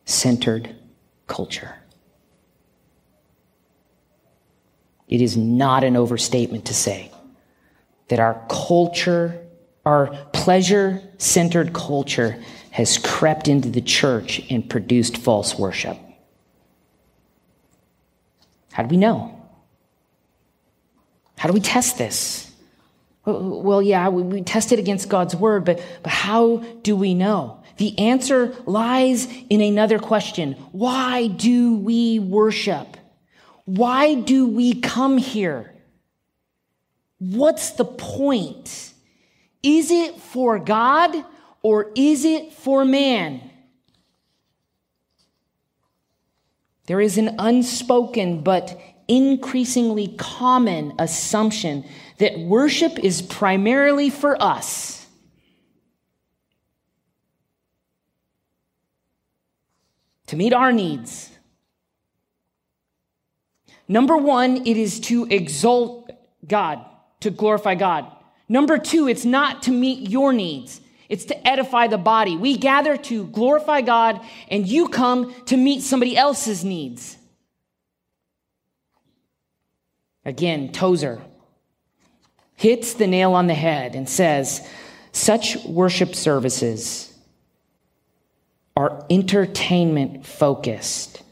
centered 0.05 0.75
culture. 1.27 1.80
It 5.11 5.21
is 5.21 5.37
not 5.37 5.83
an 5.83 5.95
overstatement 5.97 6.65
to 6.65 6.73
say 6.73 7.11
that 8.07 8.19
our 8.19 8.43
culture, 8.49 9.45
our 9.85 10.07
pleasure 10.33 11.01
centered 11.17 11.73
culture, 11.73 12.41
has 12.71 12.97
crept 12.97 13.49
into 13.49 13.69
the 13.69 13.81
church 13.81 14.41
and 14.49 14.67
produced 14.67 15.17
false 15.17 15.59
worship. 15.59 15.97
How 18.71 18.83
do 18.83 18.89
we 18.89 18.97
know? 18.97 19.37
How 21.37 21.47
do 21.47 21.53
we 21.53 21.59
test 21.59 21.97
this? 21.97 22.49
Well, 23.25 23.81
yeah, 23.81 24.07
we, 24.09 24.41
test 24.41 24.71
it 24.71 24.79
against 24.79 25.09
God's 25.09 25.35
word, 25.35 25.65
but, 25.65 25.83
but 26.01 26.11
how 26.11 26.57
do 26.81 26.95
we 26.95 27.13
know? 27.13 27.61
The 27.77 27.97
answer 27.99 28.55
lies 28.65 29.27
in 29.49 29.59
another 29.59 29.99
question. 29.99 30.53
Why 30.71 31.27
do 31.27 31.75
we 31.75 32.19
worship? 32.19 32.97
Why 33.75 34.15
do 34.15 34.47
we 34.47 34.81
come 34.81 35.17
here? 35.17 35.73
What's 37.19 37.71
the 37.71 37.85
point? 37.85 38.91
Is 39.63 39.91
it 39.91 40.19
for 40.19 40.59
God 40.59 41.15
or 41.61 41.89
is 41.95 42.25
it 42.25 42.51
for 42.51 42.83
man? 42.83 43.49
There 46.87 46.99
is 46.99 47.17
an 47.17 47.37
unspoken 47.39 48.41
but 48.41 48.77
increasingly 49.07 50.15
common 50.17 50.93
assumption 50.99 51.85
that 52.17 52.39
worship 52.39 52.99
is 52.99 53.21
primarily 53.21 54.09
for 54.09 54.35
us. 54.43 55.07
To 60.27 60.35
meet 60.35 60.51
our 60.51 60.73
needs. 60.73 61.30
Number 63.91 64.15
one, 64.15 64.65
it 64.65 64.77
is 64.77 65.01
to 65.01 65.27
exalt 65.29 66.09
God, 66.47 66.79
to 67.19 67.29
glorify 67.29 67.75
God. 67.75 68.09
Number 68.47 68.77
two, 68.77 69.09
it's 69.09 69.25
not 69.25 69.63
to 69.63 69.71
meet 69.71 70.09
your 70.09 70.31
needs. 70.31 70.79
It's 71.09 71.25
to 71.25 71.45
edify 71.45 71.87
the 71.87 71.97
body. 71.97 72.37
We 72.37 72.55
gather 72.55 72.95
to 72.95 73.25
glorify 73.25 73.81
God, 73.81 74.21
and 74.47 74.65
you 74.65 74.87
come 74.87 75.35
to 75.47 75.57
meet 75.57 75.81
somebody 75.81 76.15
else's 76.15 76.63
needs. 76.63 77.17
Again, 80.23 80.71
Tozer 80.71 81.21
hits 82.55 82.93
the 82.93 83.07
nail 83.07 83.33
on 83.33 83.47
the 83.47 83.53
head 83.53 83.95
and 83.95 84.07
says, 84.07 84.65
such 85.11 85.57
worship 85.65 86.15
services 86.15 87.13
are 88.77 89.05
entertainment 89.09 90.25
focused, 90.25 91.23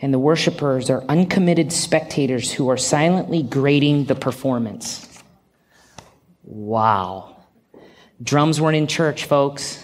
and 0.00 0.12
the 0.12 0.18
worshipers 0.18 0.90
are 0.90 1.02
uncommitted 1.08 1.72
spectators 1.72 2.52
who 2.52 2.68
are 2.68 2.76
silently 2.76 3.42
grading 3.42 4.04
the 4.04 4.14
performance. 4.14 5.22
Wow. 6.42 7.36
Drums 8.22 8.60
weren't 8.60 8.76
in 8.76 8.86
church, 8.86 9.24
folks. 9.24 9.82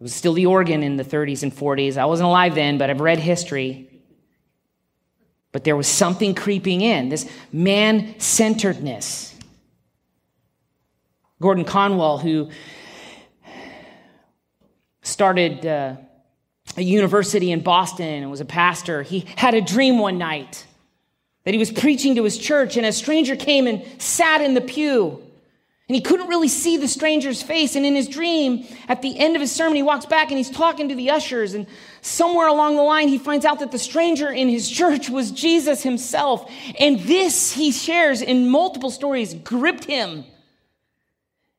It 0.00 0.02
was 0.02 0.14
still 0.14 0.34
the 0.34 0.46
organ 0.46 0.82
in 0.82 0.96
the 0.96 1.04
30s 1.04 1.42
and 1.42 1.54
40s. 1.54 1.96
I 1.96 2.06
wasn't 2.06 2.28
alive 2.28 2.54
then, 2.54 2.78
but 2.78 2.90
I've 2.90 3.00
read 3.00 3.18
history. 3.18 3.88
But 5.52 5.64
there 5.64 5.76
was 5.76 5.86
something 5.86 6.34
creeping 6.34 6.80
in 6.80 7.08
this 7.08 7.30
man 7.52 8.18
centeredness. 8.18 9.34
Gordon 11.40 11.64
Conwell, 11.64 12.18
who 12.18 12.50
started 15.02 15.66
uh, 15.66 15.96
a 16.76 16.82
university 16.82 17.52
in 17.52 17.60
Boston 17.60 18.22
and 18.22 18.30
was 18.30 18.40
a 18.40 18.46
pastor, 18.46 19.02
he 19.02 19.26
had 19.36 19.54
a 19.54 19.60
dream 19.60 19.98
one 19.98 20.18
night 20.18 20.66
that 21.44 21.52
he 21.52 21.58
was 21.58 21.70
preaching 21.70 22.14
to 22.14 22.24
his 22.24 22.38
church, 22.38 22.76
and 22.76 22.86
a 22.86 22.92
stranger 22.92 23.36
came 23.36 23.66
and 23.66 23.84
sat 24.00 24.40
in 24.40 24.54
the 24.54 24.60
pew. 24.60 25.22
And 25.88 25.96
he 25.96 26.00
couldn't 26.00 26.28
really 26.28 26.48
see 26.48 26.78
the 26.78 26.88
stranger's 26.88 27.42
face. 27.42 27.76
And 27.76 27.84
in 27.84 27.94
his 27.94 28.08
dream, 28.08 28.66
at 28.88 29.02
the 29.02 29.18
end 29.18 29.34
of 29.34 29.42
his 29.42 29.52
sermon, 29.52 29.76
he 29.76 29.82
walks 29.82 30.06
back 30.06 30.30
and 30.30 30.38
he's 30.38 30.48
talking 30.48 30.88
to 30.88 30.94
the 30.94 31.10
ushers. 31.10 31.52
And 31.52 31.66
somewhere 32.00 32.46
along 32.46 32.76
the 32.76 32.82
line, 32.82 33.08
he 33.08 33.18
finds 33.18 33.44
out 33.44 33.58
that 33.58 33.72
the 33.72 33.78
stranger 33.78 34.30
in 34.30 34.48
his 34.48 34.70
church 34.70 35.10
was 35.10 35.30
Jesus 35.32 35.82
himself. 35.82 36.50
And 36.78 37.00
this, 37.00 37.52
he 37.52 37.72
shares 37.72 38.22
in 38.22 38.48
multiple 38.48 38.90
stories, 38.90 39.34
gripped 39.34 39.84
him. 39.84 40.24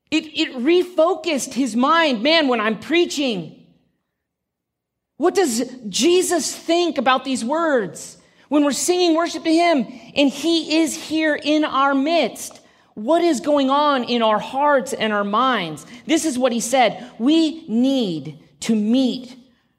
It, 0.10 0.26
it 0.36 0.56
refocused 0.56 1.54
his 1.54 1.76
mind. 1.76 2.24
Man, 2.24 2.48
when 2.48 2.62
I'm 2.62 2.80
preaching, 2.80 3.63
what 5.24 5.36
does 5.36 5.64
Jesus 5.88 6.54
think 6.54 6.98
about 6.98 7.24
these 7.24 7.46
words? 7.46 8.18
When 8.50 8.66
we're 8.66 8.74
singing 8.74 9.16
worship 9.16 9.46
to 9.46 9.54
him 9.54 9.88
and 10.18 10.30
he 10.30 10.82
is 10.82 11.02
here 11.02 11.34
in 11.34 11.64
our 11.64 11.96
midst. 11.96 12.60
What 12.96 13.22
is 13.24 13.40
going 13.40 13.70
on 13.70 14.04
in 14.04 14.22
our 14.22 14.38
hearts 14.38 14.92
and 14.92 15.14
our 15.14 15.24
minds? 15.24 15.86
This 16.06 16.26
is 16.26 16.38
what 16.38 16.52
he 16.52 16.60
said. 16.60 17.10
We 17.20 17.66
need 17.70 18.38
to 18.60 18.76
meet 18.76 19.34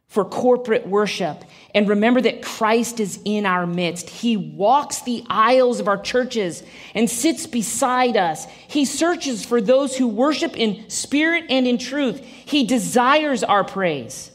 for 0.07 0.25
corporate 0.25 0.87
worship 0.87 1.45
and 1.75 1.91
remember 1.91 2.23
that 2.23 2.41
Christ 2.41 2.99
is 2.99 3.21
in 3.27 3.45
our 3.45 3.67
midst. 3.67 4.09
He 4.09 4.39
walks 4.39 5.03
the 5.03 5.27
aisles 5.29 5.79
of 5.79 5.89
our 5.89 6.01
churches 6.01 6.63
and 6.95 7.11
sits 7.11 7.47
beside 7.47 8.17
us. 8.17 8.47
He 8.67 8.87
searches 8.87 9.45
for 9.45 9.61
those 9.61 9.95
who 9.95 10.09
worship 10.09 10.57
in 10.57 10.89
spirit 10.89 11.45
and 11.51 11.67
in 11.67 11.77
truth. 11.77 12.25
He 12.25 12.65
desires 12.65 13.45
our 13.45 13.63
praise. 13.63 14.31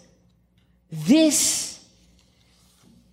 This 0.92 1.84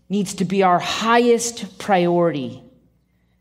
needs 0.09 0.35
to 0.35 0.45
be 0.45 0.63
our 0.63 0.79
highest 0.79 1.79
priority. 1.79 2.63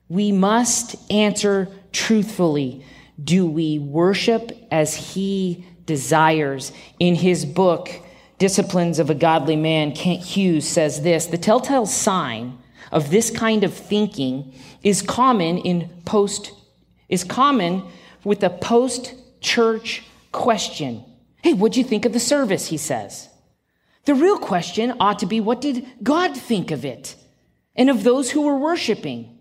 We 0.09 0.31
must 0.31 0.95
answer 1.11 1.69
truthfully? 1.91 2.85
Do 3.23 3.45
we 3.47 3.79
worship 3.79 4.51
as 4.71 4.95
he 4.95 5.65
desires? 5.85 6.71
In 6.99 7.15
his 7.15 7.45
book, 7.45 7.89
Disciplines 8.37 8.99
of 8.99 9.09
a 9.09 9.15
Godly 9.15 9.55
Man, 9.55 9.93
Kent 9.93 10.21
Hughes 10.21 10.67
says 10.67 11.01
this 11.03 11.27
The 11.27 11.37
telltale 11.37 11.85
sign 11.85 12.57
of 12.91 13.09
this 13.09 13.29
kind 13.29 13.63
of 13.63 13.73
thinking 13.73 14.53
is 14.83 15.01
common 15.01 15.57
in 15.59 15.89
post 16.03 16.51
is 17.07 17.23
common 17.23 17.83
with 18.25 18.43
a 18.43 18.49
post 18.49 19.13
church 19.39 20.03
question. 20.33 21.05
Hey, 21.43 21.53
what'd 21.53 21.77
you 21.77 21.83
think 21.83 22.03
of 22.03 22.11
the 22.11 22.19
service? 22.19 22.67
He 22.67 22.77
says. 22.77 23.29
The 24.05 24.15
real 24.15 24.37
question 24.37 24.93
ought 24.99 25.19
to 25.19 25.25
be 25.25 25.41
what 25.41 25.61
did 25.61 25.85
God 26.01 26.37
think 26.37 26.71
of 26.71 26.85
it 26.85 27.15
and 27.75 27.89
of 27.89 28.03
those 28.03 28.31
who 28.31 28.43
were 28.43 28.57
worshiping? 28.57 29.37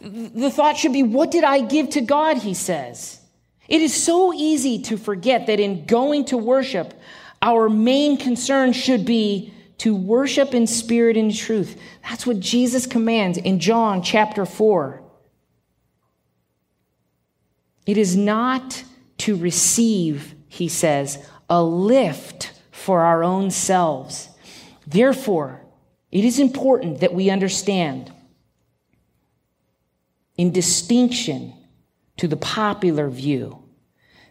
The 0.00 0.50
thought 0.50 0.76
should 0.76 0.92
be, 0.92 1.02
what 1.02 1.32
did 1.32 1.42
I 1.42 1.60
give 1.60 1.90
to 1.90 2.00
God? 2.00 2.38
He 2.38 2.54
says. 2.54 3.20
It 3.66 3.82
is 3.82 3.92
so 3.92 4.32
easy 4.32 4.80
to 4.82 4.96
forget 4.96 5.46
that 5.46 5.60
in 5.60 5.84
going 5.84 6.24
to 6.26 6.38
worship, 6.38 6.94
our 7.42 7.68
main 7.68 8.16
concern 8.16 8.72
should 8.72 9.04
be 9.04 9.52
to 9.78 9.94
worship 9.94 10.54
in 10.54 10.66
spirit 10.66 11.16
and 11.16 11.34
truth. 11.34 11.80
That's 12.08 12.26
what 12.26 12.40
Jesus 12.40 12.86
commands 12.86 13.38
in 13.38 13.60
John 13.60 14.02
chapter 14.02 14.46
4. 14.46 15.02
It 17.86 17.96
is 17.96 18.16
not 18.16 18.84
to 19.18 19.36
receive, 19.36 20.34
he 20.48 20.68
says, 20.68 21.18
a 21.50 21.62
lift 21.62 22.52
for 22.88 23.02
our 23.02 23.22
own 23.22 23.50
selves. 23.50 24.30
Therefore, 24.86 25.60
it 26.10 26.24
is 26.24 26.38
important 26.38 27.00
that 27.00 27.12
we 27.12 27.28
understand 27.28 28.10
in 30.38 30.52
distinction 30.52 31.52
to 32.16 32.26
the 32.26 32.38
popular 32.38 33.10
view 33.10 33.62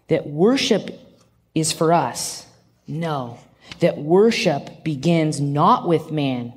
that 0.08 0.26
worship 0.26 1.00
is 1.54 1.72
for 1.72 1.93
us. 1.93 2.48
No, 2.88 3.38
that 3.80 4.00
worship 4.00 4.84
begins 4.84 5.39
not 5.39 5.88
with 5.88 6.12
man 6.12 6.52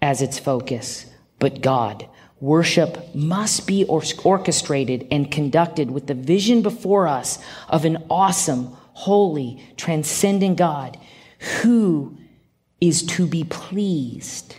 as 0.00 0.22
its 0.22 0.40
focus, 0.40 1.06
but 1.38 1.60
God. 1.60 2.08
Worship 2.40 3.14
must 3.14 3.68
be 3.68 3.84
orchestrated 3.84 5.06
and 5.12 5.30
conducted 5.30 5.92
with 5.92 6.08
the 6.08 6.14
vision 6.14 6.62
before 6.62 7.06
us 7.06 7.38
of 7.68 7.84
an 7.84 8.02
awesome, 8.10 8.76
holy, 8.92 9.62
transcendent 9.76 10.56
God 10.56 10.98
who 11.62 12.16
is 12.80 13.02
to 13.02 13.26
be 13.26 13.44
pleased 13.44 14.56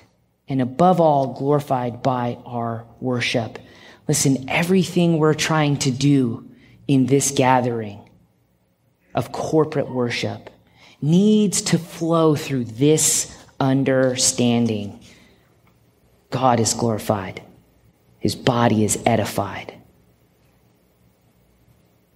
and 0.48 0.62
above 0.62 1.00
all, 1.00 1.34
glorified 1.34 2.04
by 2.04 2.38
our 2.46 2.86
worship. 3.00 3.60
Listen, 4.08 4.50
everything 4.50 5.18
we're 5.18 5.34
trying 5.34 5.78
to 5.78 5.92
do 5.92 6.50
in 6.88 7.06
this 7.06 7.32
gathering 7.32 8.10
of 9.16 9.32
corporate 9.32 9.90
worship 9.90 10.50
needs 11.02 11.62
to 11.62 11.78
flow 11.78 12.36
through 12.36 12.66
this 12.66 13.36
understanding. 13.60 15.00
God 16.30 16.60
is 16.60 16.74
glorified, 16.74 17.42
His 18.20 18.36
body 18.36 18.84
is 18.84 19.02
edified, 19.06 19.74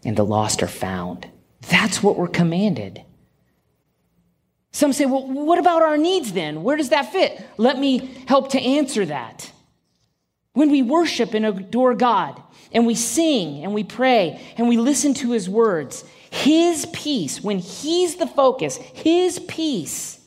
and 0.03 0.17
the 0.17 0.25
lost 0.25 0.63
are 0.63 0.67
found. 0.67 1.27
That's 1.69 2.01
what 2.01 2.17
we're 2.17 2.27
commanded. 2.27 3.03
Some 4.71 4.93
say, 4.93 5.05
well, 5.05 5.27
what 5.27 5.59
about 5.59 5.81
our 5.81 5.97
needs 5.97 6.33
then? 6.33 6.63
Where 6.63 6.77
does 6.77 6.89
that 6.89 7.11
fit? 7.11 7.43
Let 7.57 7.79
me 7.79 8.23
help 8.27 8.51
to 8.51 8.59
answer 8.59 9.05
that. 9.05 9.51
When 10.53 10.71
we 10.71 10.81
worship 10.81 11.33
and 11.33 11.45
adore 11.45 11.95
God, 11.95 12.41
and 12.71 12.85
we 12.85 12.95
sing 12.95 13.63
and 13.63 13.73
we 13.73 13.83
pray 13.83 14.41
and 14.57 14.67
we 14.67 14.77
listen 14.77 15.13
to 15.15 15.31
his 15.31 15.49
words, 15.49 16.03
his 16.29 16.85
peace, 16.93 17.41
when 17.41 17.59
he's 17.59 18.15
the 18.15 18.27
focus, 18.27 18.77
his 18.77 19.39
peace 19.39 20.19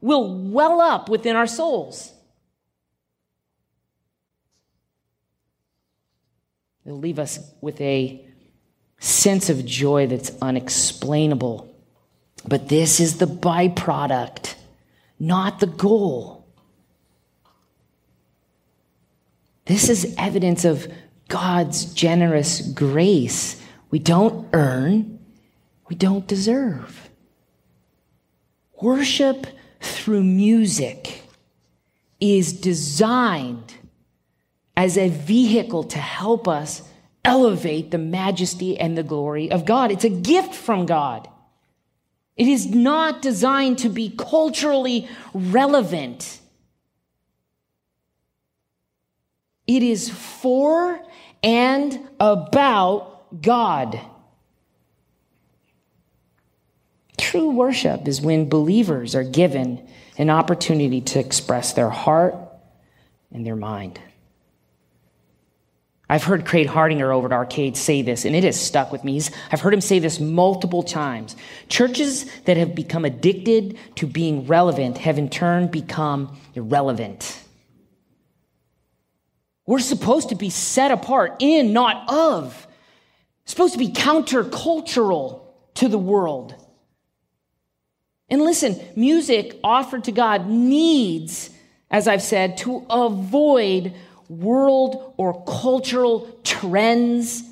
will 0.00 0.50
well 0.50 0.80
up 0.80 1.08
within 1.08 1.36
our 1.36 1.46
souls. 1.46 2.12
It'll 6.86 6.98
leave 6.98 7.18
us 7.18 7.38
with 7.60 7.80
a 7.80 8.26
sense 9.00 9.50
of 9.50 9.64
joy 9.64 10.06
that's 10.06 10.30
unexplainable 10.40 11.70
but 12.46 12.68
this 12.68 13.00
is 13.00 13.18
the 13.18 13.26
byproduct, 13.26 14.54
not 15.18 15.60
the 15.60 15.66
goal. 15.66 16.46
This 19.66 19.88
is 19.88 20.14
evidence 20.18 20.64
of 20.64 20.90
God's 21.28 21.84
generous 21.92 22.60
grace. 22.60 23.62
We 23.90 23.98
don't 23.98 24.48
earn, 24.52 25.18
we 25.88 25.96
don't 25.96 26.26
deserve. 26.26 27.10
Worship 28.80 29.46
through 29.80 30.24
music 30.24 31.22
is 32.20 32.52
designed 32.52 33.74
as 34.76 34.96
a 34.96 35.08
vehicle 35.08 35.84
to 35.84 35.98
help 35.98 36.48
us 36.48 36.82
elevate 37.24 37.90
the 37.90 37.98
majesty 37.98 38.78
and 38.78 38.96
the 38.96 39.02
glory 39.02 39.50
of 39.50 39.64
God. 39.64 39.90
It's 39.90 40.04
a 40.04 40.10
gift 40.10 40.54
from 40.54 40.86
God. 40.86 41.28
It 42.36 42.48
is 42.48 42.66
not 42.66 43.20
designed 43.20 43.78
to 43.80 43.88
be 43.88 44.14
culturally 44.16 45.08
relevant. 45.34 46.40
It 49.66 49.82
is 49.82 50.08
for 50.08 51.00
and 51.42 52.08
about 52.18 53.42
God. 53.42 54.00
True 57.18 57.50
worship 57.50 58.08
is 58.08 58.20
when 58.20 58.48
believers 58.48 59.14
are 59.14 59.22
given 59.22 59.86
an 60.18 60.30
opportunity 60.30 61.00
to 61.02 61.18
express 61.18 61.74
their 61.74 61.90
heart 61.90 62.34
and 63.30 63.46
their 63.46 63.56
mind. 63.56 64.00
I've 66.10 66.24
heard 66.24 66.44
Craig 66.44 66.66
Hardinger 66.66 67.12
over 67.12 67.28
at 67.28 67.32
Arcade 67.32 67.76
say 67.76 68.02
this, 68.02 68.24
and 68.24 68.34
it 68.34 68.42
has 68.42 68.60
stuck 68.60 68.90
with 68.90 69.04
me. 69.04 69.12
He's, 69.12 69.30
I've 69.52 69.60
heard 69.60 69.72
him 69.72 69.80
say 69.80 70.00
this 70.00 70.18
multiple 70.18 70.82
times. 70.82 71.36
Churches 71.68 72.28
that 72.46 72.56
have 72.56 72.74
become 72.74 73.04
addicted 73.04 73.78
to 73.94 74.08
being 74.08 74.44
relevant 74.48 74.98
have 74.98 75.18
in 75.18 75.30
turn 75.30 75.68
become 75.68 76.36
irrelevant. 76.56 77.40
We're 79.66 79.78
supposed 79.78 80.30
to 80.30 80.34
be 80.34 80.50
set 80.50 80.90
apart 80.90 81.36
in, 81.38 81.72
not 81.72 82.10
of. 82.10 82.66
supposed 83.44 83.74
to 83.74 83.78
be 83.78 83.90
countercultural 83.90 85.42
to 85.74 85.86
the 85.86 85.96
world. 85.96 86.56
And 88.28 88.42
listen, 88.42 88.80
music 88.96 89.60
offered 89.62 90.02
to 90.04 90.12
God 90.12 90.48
needs, 90.48 91.50
as 91.88 92.08
I've 92.08 92.22
said, 92.22 92.56
to 92.58 92.84
avoid 92.90 93.94
world 94.30 95.14
or 95.16 95.44
cultural 95.44 96.30
trends. 96.44 97.42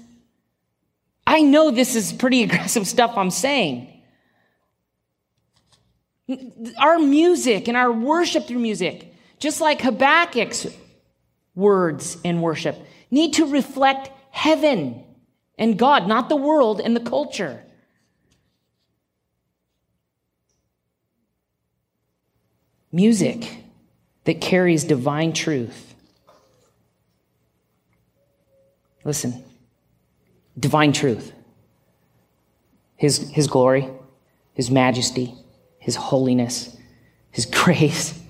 I 1.27 1.41
know 1.43 1.71
this 1.71 1.97
is 1.97 2.13
pretty 2.13 2.43
aggressive 2.45 2.87
stuff 2.87 3.15
I'm 3.17 3.31
saying. 3.31 3.93
Our 6.79 6.99
music 6.99 7.69
and 7.69 7.77
our 7.77 7.91
worship 7.91 8.47
through 8.47 8.61
music, 8.61 9.13
just 9.39 9.61
like 9.61 9.81
Habakkuk's 9.81 10.67
words 11.55 12.17
in 12.23 12.41
worship, 12.41 12.77
need 13.11 13.35
to 13.35 13.47
reflect 13.47 14.11
heaven 14.31 15.03
and 15.59 15.77
God, 15.79 16.07
not 16.07 16.29
the 16.29 16.37
world 16.37 16.81
and 16.81 16.95
the 16.95 17.01
culture. 17.01 17.65
Music 22.93 23.65
that 24.25 24.41
carries 24.41 24.85
divine 24.85 25.33
truth. 25.33 25.88
Listen, 29.05 29.45
divine 30.59 30.93
truth. 30.93 31.33
His, 32.97 33.31
his 33.31 33.47
glory, 33.47 33.89
His 34.55 34.71
majesty, 34.71 35.35
His 35.79 35.97
holiness, 35.97 36.77
His 37.31 37.47
grace, 37.51 38.21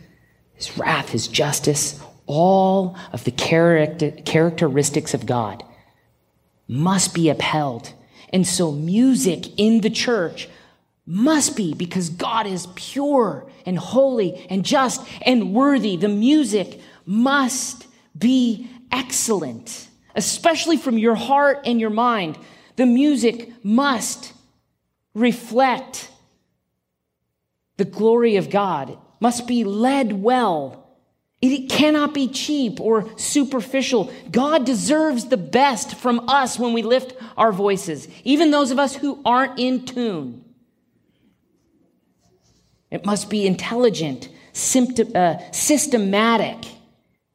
His 0.53 0.77
wrath, 0.77 1.11
His 1.11 1.27
justice, 1.27 2.01
all 2.27 2.97
of 3.13 3.25
the 3.25 3.31
character, 3.31 4.11
characteristics 4.11 5.15
of 5.15 5.25
God 5.25 5.65
must 6.69 7.15
be 7.15 7.31
upheld. 7.31 7.95
And 8.31 8.47
so, 8.47 8.71
music 8.71 9.59
in 9.59 9.81
the 9.81 9.91
church 9.91 10.49
must 11.07 11.57
be 11.57 11.73
because 11.73 12.11
God 12.11 12.47
is 12.47 12.69
pure 12.77 13.51
and 13.65 13.79
holy 13.79 14.47
and 14.51 14.63
just 14.63 15.03
and 15.23 15.55
worthy. 15.55 15.97
The 15.97 16.09
music 16.09 16.81
must 17.07 17.87
be 18.17 18.69
excellent, 18.93 19.88
especially 20.19 20.77
from 20.77 20.99
your 20.99 21.15
heart 21.15 21.61
and 21.65 21.81
your 21.81 21.91
mind. 21.91 22.37
The 22.77 22.87
music 22.87 23.53
must 23.65 24.35
reflect 25.15 26.11
the 27.79 27.85
glory 27.85 28.37
of 28.37 28.51
God, 28.51 28.91
it 28.91 28.99
must 29.21 29.47
be 29.47 29.65
led 29.65 30.13
well 30.13 30.89
it 31.41 31.71
cannot 31.71 32.15
be 32.15 32.27
cheap 32.27 32.81
or 32.81 33.09
superficial. 33.17 34.13
God 34.31 34.67
deserves 34.67 35.27
the 35.27 35.37
best 35.37 35.95
from 35.95 36.29
us 36.29 36.59
when 36.59 36.73
we 36.73 36.83
lift 36.83 37.15
our 37.37 37.53
voices, 37.53 38.09
even 38.25 38.51
those 38.51 38.73
of 38.73 38.79
us 38.79 38.97
who 38.97 39.21
aren't 39.25 39.59
in 39.59 39.85
tune. 39.85 40.45
It 42.91 43.05
must 43.07 43.31
be 43.31 43.47
intelligent, 43.47 44.31
symptom, 44.53 45.13
uh, 45.15 45.37
systematic. 45.53 46.57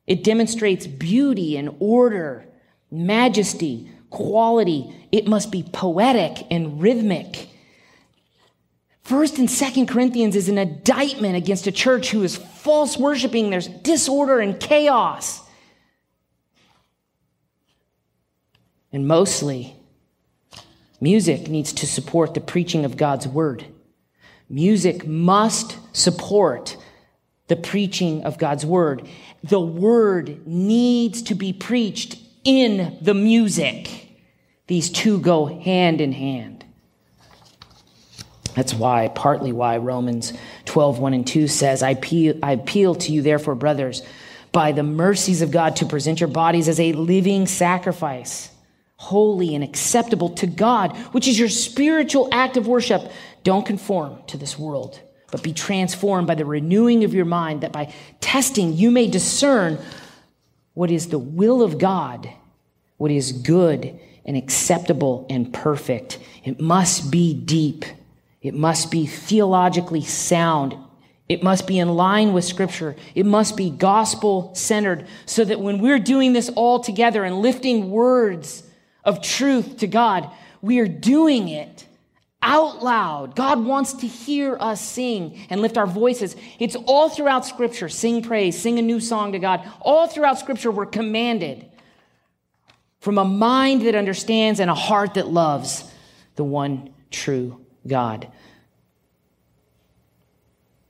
It 0.05 0.23
demonstrates 0.23 0.85
beauty 0.85 1.55
and 1.55 1.73
order, 1.79 2.45
majesty, 2.93 3.89
quality. 4.09 4.93
It 5.11 5.27
must 5.27 5.51
be 5.51 5.63
poetic 5.63 6.45
and 6.51 6.81
rhythmic. 6.81 7.49
First 9.01 9.37
and 9.37 9.49
Second 9.51 9.87
Corinthians 9.87 10.35
is 10.35 10.47
an 10.47 10.57
indictment 10.57 11.35
against 11.35 11.67
a 11.67 11.71
church 11.71 12.11
who 12.11 12.23
is 12.23 12.37
false 12.37 12.95
worshiping. 12.95 13.49
There's 13.49 13.67
disorder 13.67 14.39
and 14.39 14.57
chaos. 14.59 15.41
And 18.93 19.07
mostly, 19.07 19.75
music 21.01 21.49
needs 21.49 21.73
to 21.73 21.87
support 21.87 22.33
the 22.33 22.39
preaching 22.39 22.85
of 22.85 22.95
God's 22.95 23.27
word. 23.27 23.65
Music 24.47 25.05
must 25.05 25.77
support 25.95 26.77
the 27.47 27.55
preaching 27.55 28.23
of 28.23 28.37
God's 28.37 28.65
word. 28.65 29.07
The 29.43 29.59
word 29.59 30.47
needs 30.47 31.23
to 31.23 31.35
be 31.35 31.51
preached 31.51 32.17
in 32.43 32.97
the 33.01 33.13
music. 33.13 34.09
These 34.67 34.89
two 34.89 35.19
go 35.19 35.45
hand 35.45 36.01
in 36.01 36.11
hand. 36.11 36.65
That's 38.55 38.73
why, 38.73 39.07
partly 39.07 39.51
why 39.51 39.77
Romans 39.77 40.33
12, 40.65 40.99
1 40.99 41.13
and 41.13 41.27
2 41.27 41.47
says, 41.47 41.81
I 41.81 41.91
appeal, 41.91 42.37
I 42.43 42.53
appeal 42.53 42.95
to 42.95 43.11
you, 43.11 43.21
therefore, 43.21 43.55
brothers, 43.55 44.03
by 44.51 44.71
the 44.71 44.83
mercies 44.83 45.41
of 45.41 45.49
God, 45.49 45.77
to 45.77 45.85
present 45.85 46.19
your 46.19 46.29
bodies 46.29 46.67
as 46.67 46.79
a 46.79 46.93
living 46.93 47.47
sacrifice, 47.47 48.51
holy 48.97 49.55
and 49.55 49.63
acceptable 49.63 50.29
to 50.29 50.47
God, 50.47 50.95
which 51.13 51.27
is 51.27 51.39
your 51.39 51.49
spiritual 51.49 52.29
act 52.31 52.55
of 52.55 52.67
worship. 52.67 53.11
Don't 53.43 53.65
conform 53.65 54.21
to 54.27 54.37
this 54.37 54.57
world, 54.57 55.01
but 55.31 55.41
be 55.41 55.51
transformed 55.51 56.27
by 56.27 56.35
the 56.35 56.45
renewing 56.45 57.03
of 57.03 57.13
your 57.13 57.25
mind, 57.25 57.61
that 57.61 57.71
by 57.71 57.91
testing 58.21 58.73
you 58.73 58.91
may 58.91 59.07
discern 59.07 59.79
what 60.73 60.91
is 60.91 61.07
the 61.07 61.19
will 61.19 61.61
of 61.61 61.77
God, 61.77 62.29
what 62.97 63.11
is 63.11 63.31
good 63.31 63.99
and 64.25 64.37
acceptable 64.37 65.25
and 65.29 65.53
perfect. 65.53 66.19
It 66.43 66.59
must 66.59 67.11
be 67.11 67.33
deep 67.33 67.85
it 68.43 68.53
must 68.53 68.91
be 68.91 69.05
theologically 69.05 70.01
sound. 70.01 70.75
It 71.29 71.41
must 71.41 71.65
be 71.65 71.79
in 71.79 71.87
line 71.87 72.33
with 72.33 72.43
Scripture. 72.43 72.97
It 73.15 73.25
must 73.25 73.55
be 73.55 73.69
gospel 73.69 74.53
centered 74.53 75.07
so 75.25 75.45
that 75.45 75.61
when 75.61 75.79
we're 75.79 75.97
doing 75.97 76.33
this 76.33 76.49
all 76.49 76.81
together 76.81 77.23
and 77.23 77.39
lifting 77.39 77.89
words 77.89 78.63
of 79.05 79.21
truth 79.21 79.77
to 79.77 79.87
God, 79.87 80.29
we 80.61 80.79
are 80.79 80.87
doing 80.87 81.47
it 81.47 81.87
out 82.43 82.83
loud. 82.83 83.35
God 83.35 83.65
wants 83.65 83.93
to 83.93 84.07
hear 84.07 84.57
us 84.59 84.81
sing 84.81 85.39
and 85.49 85.61
lift 85.61 85.77
our 85.77 85.87
voices. 85.87 86.35
It's 86.59 86.75
all 86.75 87.09
throughout 87.09 87.45
Scripture 87.45 87.89
sing 87.89 88.21
praise, 88.21 88.59
sing 88.59 88.77
a 88.77 88.81
new 88.83 88.99
song 88.99 89.31
to 89.31 89.39
God. 89.39 89.67
All 89.81 90.07
throughout 90.07 90.37
Scripture, 90.37 90.69
we're 90.69 90.85
commanded 90.85 91.65
from 92.99 93.17
a 93.17 93.25
mind 93.25 93.81
that 93.81 93.95
understands 93.95 94.59
and 94.59 94.69
a 94.69 94.75
heart 94.75 95.15
that 95.15 95.27
loves 95.27 95.89
the 96.35 96.43
one 96.43 96.93
true 97.09 97.65
God. 97.87 98.27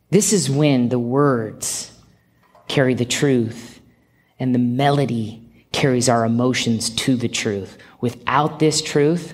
This 0.10 0.34
is 0.34 0.50
when 0.50 0.89
the 0.89 1.00
words 1.00 1.92
carry 2.68 2.94
the 2.94 3.06
truth 3.06 3.80
and 4.39 4.54
the 4.54 4.60
melody 4.60 5.39
carries 5.72 6.08
our 6.08 6.24
emotions 6.24 6.89
to 6.92 7.16
the 7.16 7.28
truth. 7.28 7.78
Without 8.00 8.60
this 8.60 8.82
truth, 8.82 9.34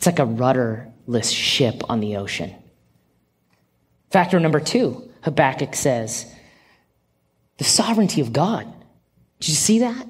it's 0.00 0.06
like 0.06 0.18
a 0.18 0.24
rudderless 0.24 1.28
ship 1.28 1.82
on 1.90 2.00
the 2.00 2.16
ocean. 2.16 2.54
Factor 4.08 4.40
number 4.40 4.58
two, 4.58 5.10
Habakkuk 5.24 5.74
says, 5.74 6.24
the 7.58 7.64
sovereignty 7.64 8.22
of 8.22 8.32
God. 8.32 8.64
Did 9.40 9.48
you 9.50 9.54
see 9.56 9.80
that? 9.80 10.08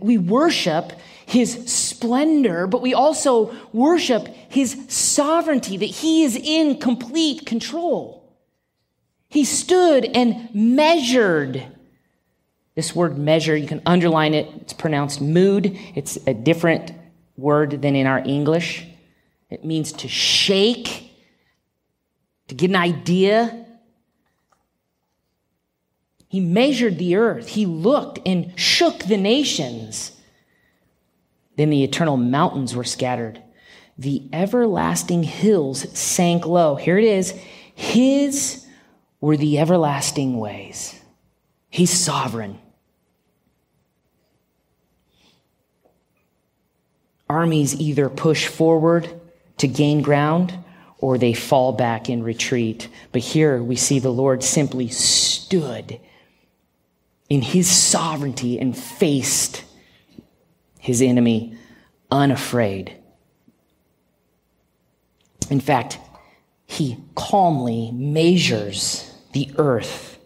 We 0.00 0.16
worship 0.16 0.94
his 1.26 1.70
splendor, 1.70 2.66
but 2.66 2.80
we 2.80 2.94
also 2.94 3.54
worship 3.74 4.26
his 4.48 4.86
sovereignty, 4.88 5.76
that 5.76 5.84
he 5.84 6.24
is 6.24 6.34
in 6.34 6.80
complete 6.80 7.44
control. 7.44 8.34
He 9.28 9.44
stood 9.44 10.06
and 10.06 10.48
measured. 10.54 11.62
This 12.74 12.96
word 12.96 13.18
measure, 13.18 13.54
you 13.54 13.68
can 13.68 13.82
underline 13.84 14.32
it. 14.32 14.48
It's 14.62 14.72
pronounced 14.72 15.20
mood. 15.20 15.78
It's 15.94 16.16
a 16.26 16.32
different 16.32 16.92
word 17.36 17.82
than 17.82 17.94
in 17.96 18.06
our 18.06 18.20
English. 18.20 18.86
It 19.50 19.64
means 19.64 19.92
to 19.92 20.08
shake, 20.08 21.12
to 22.48 22.54
get 22.54 22.70
an 22.70 22.76
idea. 22.76 23.66
He 26.28 26.40
measured 26.40 26.98
the 26.98 27.16
earth. 27.16 27.48
He 27.48 27.66
looked 27.66 28.18
and 28.26 28.58
shook 28.58 29.04
the 29.04 29.16
nations. 29.16 30.12
Then 31.56 31.70
the 31.70 31.84
eternal 31.84 32.16
mountains 32.16 32.74
were 32.74 32.84
scattered. 32.84 33.42
The 33.96 34.28
everlasting 34.32 35.22
hills 35.22 35.86
sank 35.98 36.44
low. 36.44 36.74
Here 36.74 36.98
it 36.98 37.04
is. 37.04 37.30
His 37.74 38.66
were 39.20 39.36
the 39.36 39.58
everlasting 39.58 40.38
ways. 40.38 41.00
He's 41.70 41.90
sovereign. 41.90 42.58
Armies 47.28 47.74
either 47.80 48.08
push 48.08 48.46
forward 48.46 49.20
to 49.58 49.68
gain 49.68 50.02
ground 50.02 50.52
or 50.98 51.18
they 51.18 51.32
fall 51.32 51.72
back 51.72 52.08
in 52.08 52.22
retreat. 52.22 52.88
But 53.12 53.22
here 53.22 53.62
we 53.62 53.76
see 53.76 53.98
the 53.98 54.10
Lord 54.10 54.42
simply 54.42 54.88
stood 54.88 56.00
in 57.28 57.42
his 57.42 57.68
sovereignty 57.68 58.58
and 58.58 58.76
faced 58.76 59.64
his 60.78 61.02
enemy 61.02 61.56
unafraid. 62.10 62.96
In 65.50 65.60
fact, 65.60 65.98
he 66.66 66.98
calmly 67.14 67.90
measures 67.92 69.12
the 69.32 69.50
earth 69.58 70.18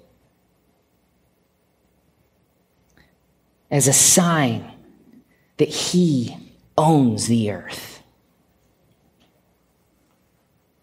as 3.70 3.87
a 3.87 3.93
sign 3.93 4.70
that 5.59 5.68
he 5.68 6.37
owns 6.76 7.26
the 7.26 7.51
earth. 7.51 7.99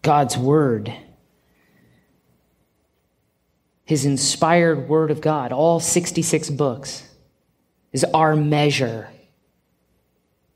God's 0.08 0.38
word, 0.38 0.90
his 3.84 4.06
inspired 4.06 4.88
word 4.88 5.10
of 5.10 5.20
God, 5.20 5.52
all 5.52 5.80
66 5.80 6.48
books, 6.48 7.06
is 7.92 8.04
our 8.14 8.34
measure. 8.34 9.10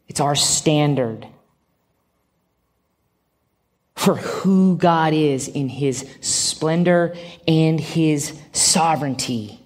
It's 0.08 0.20
our 0.20 0.34
standard 0.34 1.26
for 3.94 4.14
who 4.14 4.78
God 4.78 5.12
is 5.12 5.48
in 5.48 5.68
his 5.68 6.08
splendor 6.22 7.14
and 7.46 7.78
his 7.78 8.40
sovereignty. 8.52 9.60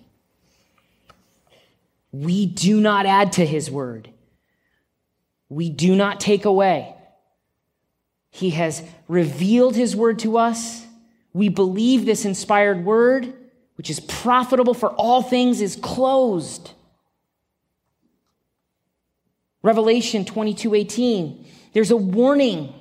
We 2.11 2.47
do 2.47 2.80
not 2.80 3.07
add 3.07 3.34
to 3.34 3.47
his 3.47 3.70
word. 3.70 4.11
We 5.49 5.70
do 5.70 5.95
not 5.95 6.18
take 6.18 6.45
away. 6.45 6.95
He 8.37 8.51
has 8.51 8.82
revealed 9.09 9.76
his 9.76 9.97
word 9.97 10.18
to 10.18 10.37
us. 10.37 10.84
We 11.32 11.49
believe 11.49 12.05
this 12.05 12.26
inspired 12.26 12.84
word, 12.84 13.32
which 13.76 13.89
is 13.89 13.99
profitable 13.99 14.74
for 14.74 14.91
all 14.91 15.22
things, 15.22 15.62
is 15.62 15.74
closed. 15.76 16.72
Revelation 19.62 20.26
22 20.26 20.74
18. 20.74 21.47
There's 21.72 21.91
a 21.91 21.97
warning. 21.97 22.74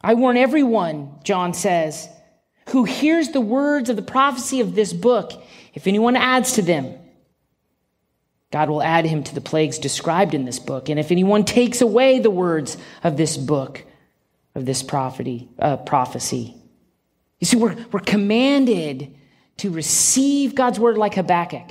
I 0.00 0.14
warn 0.14 0.36
everyone, 0.36 1.20
John 1.22 1.54
says, 1.54 2.08
who 2.70 2.82
hears 2.82 3.28
the 3.28 3.40
words 3.40 3.88
of 3.88 3.94
the 3.94 4.02
prophecy 4.02 4.60
of 4.60 4.74
this 4.74 4.92
book, 4.92 5.44
if 5.74 5.86
anyone 5.86 6.16
adds 6.16 6.54
to 6.54 6.62
them, 6.62 6.98
God 8.50 8.68
will 8.68 8.82
add 8.82 9.06
him 9.06 9.22
to 9.22 9.34
the 9.34 9.40
plagues 9.40 9.78
described 9.78 10.34
in 10.34 10.44
this 10.44 10.58
book. 10.58 10.88
And 10.88 10.98
if 10.98 11.12
anyone 11.12 11.44
takes 11.44 11.80
away 11.80 12.18
the 12.18 12.30
words 12.30 12.76
of 13.04 13.16
this 13.16 13.36
book, 13.36 13.84
of 14.54 14.66
this 14.66 14.82
prophecy, 14.82 15.48
uh, 15.58 15.76
prophecy. 15.76 16.56
You 17.38 17.46
see, 17.46 17.56
we're, 17.56 17.76
we're 17.92 18.00
commanded 18.00 19.14
to 19.58 19.70
receive 19.70 20.54
God's 20.54 20.80
word 20.80 20.98
like 20.98 21.14
Habakkuk 21.14 21.70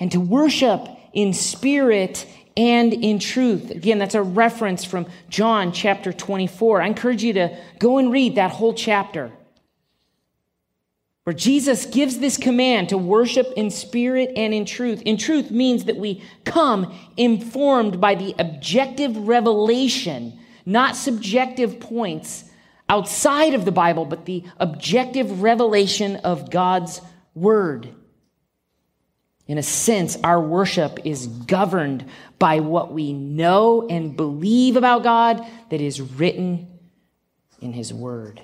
and 0.00 0.10
to 0.12 0.20
worship 0.20 0.88
in 1.12 1.32
spirit 1.34 2.26
and 2.56 2.92
in 2.92 3.18
truth. 3.18 3.70
Again, 3.70 3.98
that's 3.98 4.14
a 4.14 4.22
reference 4.22 4.84
from 4.84 5.06
John 5.28 5.72
chapter 5.72 6.12
24. 6.12 6.80
I 6.80 6.86
encourage 6.86 7.22
you 7.22 7.34
to 7.34 7.56
go 7.78 7.98
and 7.98 8.12
read 8.12 8.36
that 8.36 8.50
whole 8.50 8.74
chapter 8.74 9.30
where 11.24 11.34
Jesus 11.34 11.86
gives 11.86 12.18
this 12.18 12.36
command 12.36 12.90
to 12.90 12.98
worship 12.98 13.52
in 13.56 13.70
spirit 13.70 14.30
and 14.36 14.52
in 14.52 14.66
truth. 14.66 15.02
In 15.02 15.16
truth 15.16 15.50
means 15.50 15.84
that 15.84 15.96
we 15.96 16.22
come 16.44 16.94
informed 17.16 18.00
by 18.00 18.14
the 18.14 18.34
objective 18.38 19.16
revelation, 19.16 20.38
not 20.66 20.96
subjective 20.96 21.80
points 21.80 22.44
outside 22.90 23.54
of 23.54 23.64
the 23.64 23.72
Bible, 23.72 24.04
but 24.04 24.26
the 24.26 24.44
objective 24.58 25.40
revelation 25.40 26.16
of 26.16 26.50
God's 26.50 27.00
word. 27.34 27.88
In 29.46 29.58
a 29.58 29.62
sense, 29.62 30.16
our 30.24 30.40
worship 30.40 31.00
is 31.04 31.26
governed 31.26 32.04
by 32.38 32.60
what 32.60 32.92
we 32.92 33.12
know 33.12 33.86
and 33.88 34.16
believe 34.16 34.76
about 34.76 35.02
God 35.02 35.46
that 35.70 35.80
is 35.80 36.00
written 36.00 36.68
in 37.60 37.72
His 37.72 37.92
Word. 37.92 38.40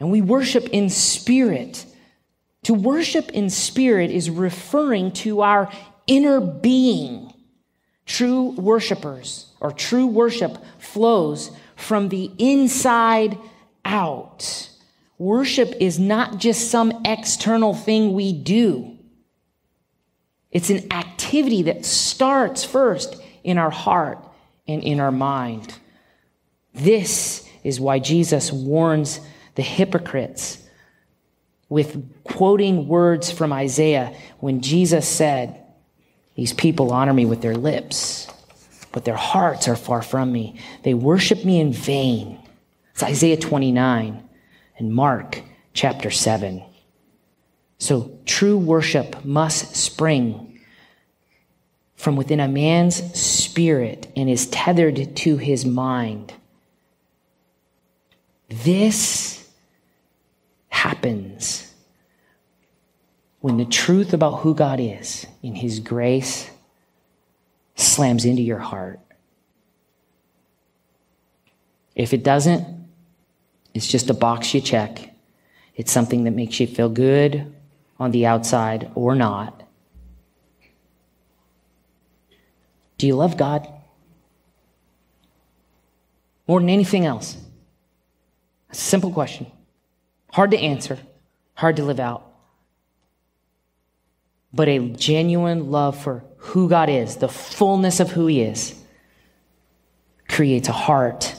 And 0.00 0.10
we 0.10 0.22
worship 0.22 0.68
in 0.70 0.88
spirit. 0.88 1.84
To 2.64 2.74
worship 2.74 3.30
in 3.30 3.50
spirit 3.50 4.10
is 4.10 4.30
referring 4.30 5.12
to 5.12 5.42
our 5.42 5.70
inner 6.06 6.40
being. 6.40 7.32
True 8.06 8.50
worshipers 8.52 9.46
or 9.60 9.70
true 9.70 10.06
worship 10.06 10.58
flows 10.78 11.50
from 11.76 12.08
the 12.08 12.30
inside 12.38 13.38
out. 13.84 14.68
Worship 15.18 15.74
is 15.80 15.98
not 15.98 16.38
just 16.38 16.70
some 16.70 17.02
external 17.04 17.74
thing 17.74 18.14
we 18.14 18.32
do. 18.32 18.96
It's 20.50 20.70
an 20.70 20.92
activity 20.92 21.62
that 21.64 21.84
starts 21.84 22.64
first 22.64 23.16
in 23.44 23.58
our 23.58 23.70
heart 23.70 24.18
and 24.66 24.82
in 24.82 24.98
our 24.98 25.12
mind. 25.12 25.74
This 26.74 27.48
is 27.62 27.78
why 27.78 27.98
Jesus 27.98 28.50
warns 28.50 29.20
the 29.60 29.64
hypocrites 29.64 30.56
with 31.68 32.24
quoting 32.24 32.88
words 32.88 33.30
from 33.30 33.52
Isaiah 33.52 34.16
when 34.38 34.62
Jesus 34.62 35.06
said, 35.06 35.62
These 36.34 36.54
people 36.54 36.94
honor 36.94 37.12
me 37.12 37.26
with 37.26 37.42
their 37.42 37.54
lips, 37.54 38.26
but 38.90 39.04
their 39.04 39.16
hearts 39.16 39.68
are 39.68 39.76
far 39.76 40.00
from 40.00 40.32
me. 40.32 40.58
They 40.82 40.94
worship 40.94 41.44
me 41.44 41.60
in 41.60 41.74
vain. 41.74 42.40
It's 42.92 43.02
Isaiah 43.02 43.36
29 43.36 44.26
and 44.78 44.94
Mark 44.94 45.42
chapter 45.74 46.10
7. 46.10 46.64
So 47.76 48.18
true 48.24 48.56
worship 48.56 49.26
must 49.26 49.76
spring 49.76 50.58
from 51.96 52.16
within 52.16 52.40
a 52.40 52.48
man's 52.48 52.96
spirit 53.20 54.10
and 54.16 54.30
is 54.30 54.46
tethered 54.46 55.14
to 55.16 55.36
his 55.36 55.66
mind. 55.66 56.32
This 58.48 59.29
happens 60.80 61.74
when 63.40 63.58
the 63.58 63.66
truth 63.66 64.14
about 64.14 64.38
who 64.38 64.54
God 64.54 64.80
is 64.80 65.26
in 65.42 65.54
His 65.54 65.78
grace 65.78 66.50
slams 67.74 68.24
into 68.24 68.40
your 68.40 68.58
heart. 68.58 68.98
If 71.94 72.14
it 72.14 72.22
doesn't, 72.22 72.66
it's 73.74 73.86
just 73.86 74.08
a 74.08 74.14
box 74.14 74.54
you 74.54 74.62
check. 74.62 75.14
It's 75.76 75.92
something 75.92 76.24
that 76.24 76.30
makes 76.30 76.58
you 76.60 76.66
feel 76.66 76.88
good 76.88 77.54
on 77.98 78.10
the 78.10 78.24
outside 78.24 78.90
or 78.94 79.14
not. 79.14 79.62
Do 82.96 83.06
you 83.06 83.16
love 83.16 83.36
God? 83.36 83.68
More 86.48 86.60
than 86.60 86.70
anything 86.70 87.04
else? 87.04 87.36
a 88.70 88.74
simple 88.74 89.10
question. 89.10 89.46
Hard 90.32 90.52
to 90.52 90.58
answer, 90.58 90.98
hard 91.54 91.76
to 91.76 91.84
live 91.84 92.00
out. 92.00 92.26
But 94.52 94.68
a 94.68 94.78
genuine 94.90 95.70
love 95.70 96.00
for 96.00 96.24
who 96.36 96.68
God 96.68 96.88
is, 96.88 97.16
the 97.16 97.28
fullness 97.28 98.00
of 98.00 98.10
who 98.10 98.26
He 98.26 98.42
is, 98.42 98.74
creates 100.28 100.68
a 100.68 100.72
heart 100.72 101.34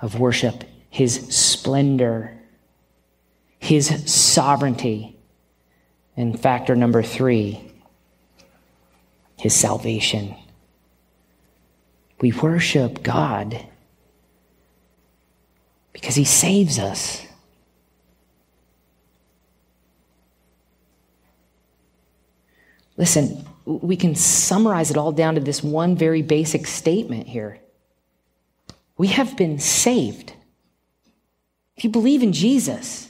of 0.00 0.18
worship, 0.18 0.64
His 0.90 1.14
splendor, 1.34 2.36
His 3.58 4.12
sovereignty. 4.12 5.16
And 6.14 6.38
factor 6.38 6.76
number 6.76 7.02
three, 7.02 7.72
His 9.38 9.54
salvation. 9.54 10.34
We 12.20 12.32
worship 12.32 13.02
God 13.02 13.66
because 15.94 16.14
He 16.14 16.24
saves 16.24 16.78
us. 16.78 17.26
Listen, 22.96 23.46
we 23.64 23.96
can 23.96 24.14
summarize 24.14 24.90
it 24.90 24.96
all 24.96 25.12
down 25.12 25.34
to 25.34 25.40
this 25.40 25.62
one 25.62 25.96
very 25.96 26.22
basic 26.22 26.66
statement 26.66 27.26
here. 27.26 27.58
We 28.98 29.08
have 29.08 29.36
been 29.36 29.58
saved. 29.58 30.34
If 31.76 31.84
you 31.84 31.90
believe 31.90 32.22
in 32.22 32.32
Jesus, 32.32 33.08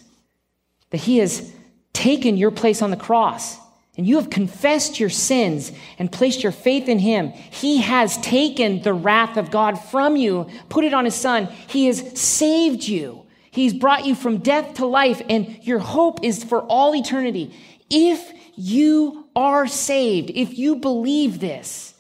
that 0.90 0.98
he 0.98 1.18
has 1.18 1.52
taken 1.92 2.36
your 2.36 2.50
place 2.50 2.80
on 2.80 2.90
the 2.90 2.96
cross, 2.96 3.58
and 3.96 4.06
you 4.06 4.16
have 4.16 4.30
confessed 4.30 4.98
your 4.98 5.10
sins 5.10 5.72
and 5.98 6.10
placed 6.10 6.42
your 6.42 6.52
faith 6.52 6.88
in 6.88 6.98
him, 6.98 7.28
he 7.28 7.78
has 7.82 8.16
taken 8.18 8.80
the 8.82 8.94
wrath 8.94 9.36
of 9.36 9.50
God 9.50 9.78
from 9.78 10.16
you, 10.16 10.48
put 10.68 10.84
it 10.84 10.94
on 10.94 11.04
his 11.04 11.14
son. 11.14 11.46
He 11.66 11.86
has 11.86 12.18
saved 12.18 12.84
you. 12.84 13.26
He's 13.50 13.74
brought 13.74 14.06
you 14.06 14.14
from 14.14 14.38
death 14.38 14.74
to 14.74 14.86
life, 14.86 15.20
and 15.28 15.58
your 15.62 15.80
hope 15.80 16.24
is 16.24 16.42
for 16.42 16.62
all 16.62 16.94
eternity. 16.94 17.54
If 17.90 18.32
you 18.54 19.21
are 19.34 19.66
saved, 19.66 20.30
if 20.30 20.58
you 20.58 20.76
believe 20.76 21.40
this, 21.40 21.94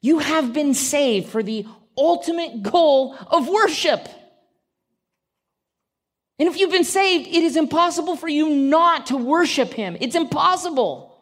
you 0.00 0.20
have 0.20 0.52
been 0.52 0.74
saved 0.74 1.28
for 1.28 1.42
the 1.42 1.66
ultimate 1.96 2.62
goal 2.62 3.16
of 3.26 3.48
worship. 3.48 4.08
And 6.38 6.48
if 6.48 6.58
you've 6.58 6.70
been 6.70 6.84
saved, 6.84 7.26
it 7.26 7.42
is 7.42 7.56
impossible 7.56 8.16
for 8.16 8.28
you 8.28 8.48
not 8.48 9.06
to 9.06 9.16
worship 9.16 9.72
him. 9.72 9.96
It's 10.00 10.14
impossible. 10.14 11.20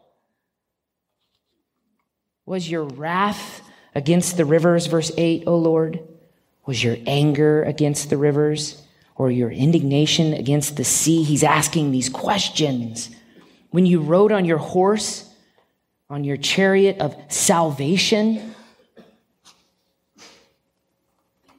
Was 2.45 2.69
your 2.69 2.83
wrath 2.83 3.61
against 3.95 4.37
the 4.37 4.45
rivers, 4.45 4.85
verse 4.85 5.11
8, 5.17 5.45
O 5.47 5.57
Lord? 5.57 5.99
Was 6.67 6.83
your 6.83 6.97
anger 7.07 7.63
against 7.63 8.09
the 8.11 8.17
rivers 8.17 8.81
or 9.15 9.31
your 9.31 9.49
indignation 9.49 10.33
against 10.33 10.77
the 10.77 10.83
sea? 10.83 11.23
He's 11.23 11.43
asking 11.43 11.91
these 11.91 12.09
questions 12.09 13.09
when 13.71 13.85
you 13.85 14.01
rode 14.01 14.31
on 14.31 14.45
your 14.45 14.57
horse, 14.57 15.29
on 16.09 16.23
your 16.23 16.37
chariot 16.37 16.99
of 16.99 17.15
salvation, 17.29 18.55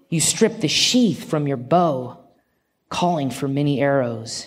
You 0.08 0.20
stripped 0.20 0.60
the 0.60 0.68
sheath 0.68 1.28
from 1.28 1.46
your 1.46 1.56
bow, 1.56 2.18
calling 2.88 3.30
for 3.30 3.46
many 3.46 3.80
arrows. 3.80 4.46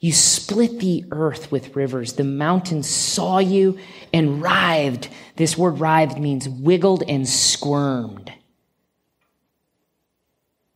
You 0.00 0.12
split 0.12 0.80
the 0.80 1.04
earth 1.10 1.50
with 1.50 1.76
rivers. 1.76 2.14
The 2.14 2.24
mountains 2.24 2.88
saw 2.88 3.38
you 3.38 3.78
and 4.12 4.42
writhed. 4.42 5.08
This 5.36 5.56
word 5.58 5.80
writhed 5.80 6.18
means 6.18 6.48
wiggled 6.48 7.02
and 7.08 7.28
squirmed. 7.28 8.32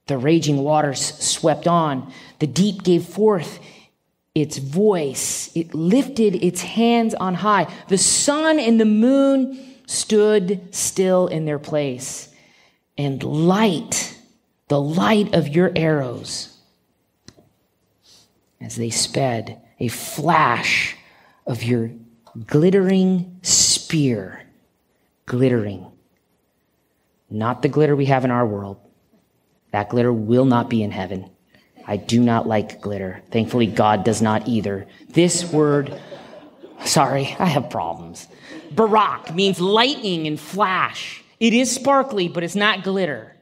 The 0.06 0.18
raging 0.18 0.58
waters 0.58 1.00
swept 1.00 1.68
on. 1.68 2.12
The 2.40 2.46
deep 2.46 2.82
gave 2.82 3.04
forth 3.04 3.60
its 4.34 4.58
voice. 4.58 5.50
It 5.54 5.74
lifted 5.74 6.36
its 6.36 6.62
hands 6.62 7.14
on 7.14 7.34
high. 7.34 7.72
The 7.88 7.98
sun 7.98 8.58
and 8.58 8.80
the 8.80 8.84
moon 8.84 9.58
stood 9.86 10.74
still 10.74 11.26
in 11.26 11.44
their 11.44 11.58
place. 11.58 12.32
And 12.96 13.22
light, 13.22 14.16
the 14.68 14.80
light 14.80 15.34
of 15.34 15.48
your 15.48 15.72
arrows, 15.74 16.56
as 18.60 18.76
they 18.76 18.90
sped, 18.90 19.60
a 19.80 19.88
flash 19.88 20.96
of 21.46 21.62
your 21.62 21.90
glittering 22.46 23.38
spear, 23.42 24.42
glittering. 25.26 25.86
Not 27.30 27.62
the 27.62 27.68
glitter 27.68 27.96
we 27.96 28.06
have 28.06 28.24
in 28.24 28.30
our 28.30 28.46
world. 28.46 28.78
That 29.72 29.88
glitter 29.88 30.12
will 30.12 30.44
not 30.44 30.68
be 30.68 30.82
in 30.82 30.90
heaven. 30.90 31.30
I 31.86 31.96
do 31.96 32.20
not 32.20 32.46
like 32.46 32.80
glitter. 32.80 33.22
Thankfully, 33.30 33.66
God 33.66 34.04
does 34.04 34.22
not 34.22 34.48
either. 34.48 34.86
This 35.08 35.44
word, 35.44 36.00
sorry, 36.84 37.34
I 37.38 37.46
have 37.46 37.70
problems. 37.70 38.28
Barak 38.70 39.34
means 39.34 39.60
lightning 39.60 40.26
and 40.26 40.38
flash. 40.38 41.22
It 41.38 41.54
is 41.54 41.74
sparkly, 41.74 42.28
but 42.28 42.42
it's 42.42 42.54
not 42.54 42.84
glitter. 42.84 43.34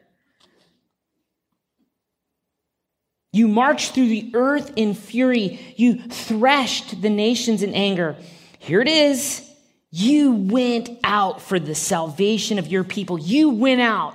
You 3.33 3.47
marched 3.47 3.95
through 3.95 4.09
the 4.09 4.31
earth 4.35 4.73
in 4.77 4.95
fury. 4.95 5.75
You 5.77 6.03
threshed 6.03 7.03
the 7.03 7.11
nations 7.11 7.63
in 7.63 7.75
anger. 7.75 8.17
Here 8.59 8.81
it 8.81 8.89
is. 8.89 9.45
You 9.91 10.33
went 10.33 10.91
out 11.05 11.41
for 11.41 11.59
the 11.59 11.75
salvation 11.75 12.59
of 12.59 12.67
your 12.67 12.85
people. 12.85 13.19
You 13.19 13.51
went 13.51 13.81
out. 13.81 14.15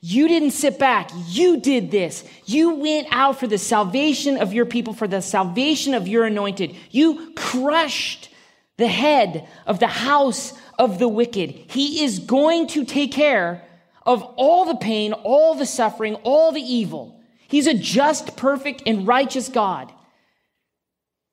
You 0.00 0.28
didn't 0.28 0.52
sit 0.52 0.78
back. 0.78 1.10
You 1.26 1.60
did 1.60 1.90
this. 1.90 2.24
You 2.44 2.74
went 2.76 3.08
out 3.10 3.40
for 3.40 3.46
the 3.46 3.58
salvation 3.58 4.36
of 4.36 4.52
your 4.52 4.66
people, 4.66 4.94
for 4.94 5.08
the 5.08 5.20
salvation 5.20 5.94
of 5.94 6.06
your 6.06 6.24
anointed. 6.24 6.76
You 6.90 7.32
crushed 7.34 8.30
the 8.76 8.86
head 8.86 9.48
of 9.66 9.80
the 9.80 9.88
house 9.88 10.52
of 10.78 10.98
the 11.00 11.08
wicked. 11.08 11.50
He 11.50 12.04
is 12.04 12.20
going 12.20 12.68
to 12.68 12.84
take 12.84 13.12
care 13.12 13.64
of 14.06 14.22
all 14.36 14.64
the 14.64 14.76
pain, 14.76 15.12
all 15.12 15.54
the 15.54 15.66
suffering, 15.66 16.14
all 16.16 16.52
the 16.52 16.62
evil. 16.62 17.20
He's 17.48 17.66
a 17.66 17.74
just, 17.74 18.36
perfect, 18.36 18.82
and 18.86 19.06
righteous 19.06 19.48
God. 19.48 19.92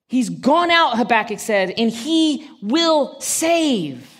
He's 0.07 0.29
gone 0.29 0.71
out, 0.71 0.97
Habakkuk 0.97 1.39
said, 1.39 1.71
and 1.77 1.91
he 1.91 2.49
will 2.61 3.19
save. 3.21 4.14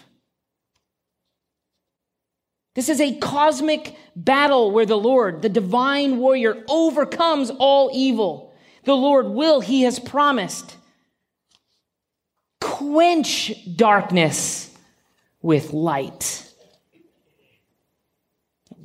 This 2.76 2.90
is 2.90 3.00
a 3.00 3.16
cosmic 3.16 3.96
battle 4.18 4.70
where 4.70 4.86
the 4.86 4.98
Lord, 4.98 5.42
the 5.42 5.50
divine 5.50 6.18
warrior, 6.18 6.64
overcomes 6.68 7.50
all 7.50 7.90
evil. 7.94 8.54
The 8.84 8.96
Lord 8.96 9.28
will, 9.28 9.62
he 9.62 9.84
has 9.84 9.98
promised, 9.98 10.76
quench 12.60 13.54
darkness 13.76 14.78
with 15.42 15.72
light. 15.72 16.42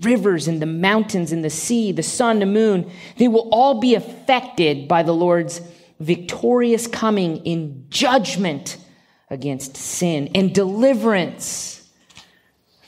Rivers 0.01 0.47
and 0.47 0.62
the 0.62 0.66
mountains 0.66 1.32
and 1.32 1.45
the 1.45 1.51
sea, 1.51 1.91
the 1.91 2.03
sun, 2.03 2.38
the 2.38 2.47
moon, 2.47 2.91
they 3.18 3.28
will 3.28 3.49
all 3.51 3.80
be 3.80 3.97
affected 3.97 4.86
by 4.86 5.03
the 5.03 5.12
Lord's 5.12 5.61
victorious 5.99 6.86
coming 6.86 7.45
in 7.45 7.86
judgment 7.91 8.78
against 9.28 9.76
sin 9.76 10.30
and 10.34 10.55
deliverance 10.55 11.79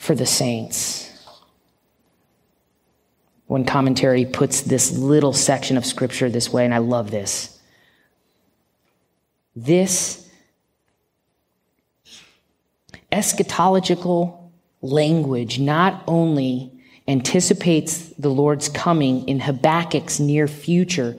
for 0.02 0.16
the 0.16 0.26
saints. 0.26 1.08
One 3.46 3.64
commentary 3.64 4.24
puts 4.24 4.62
this 4.62 4.90
little 4.98 5.32
section 5.32 5.76
of 5.76 5.86
scripture 5.86 6.28
this 6.28 6.52
way, 6.52 6.64
and 6.64 6.74
I 6.74 6.78
love 6.78 7.12
this. 7.12 7.56
This 9.54 10.28
eschatological 13.12 14.50
language 14.80 15.60
not 15.60 16.02
only 16.08 16.72
anticipates 17.06 18.08
the 18.18 18.30
Lord's 18.30 18.68
coming 18.68 19.28
in 19.28 19.38
Habakkuk's 19.38 20.18
near 20.18 20.48
future, 20.48 21.16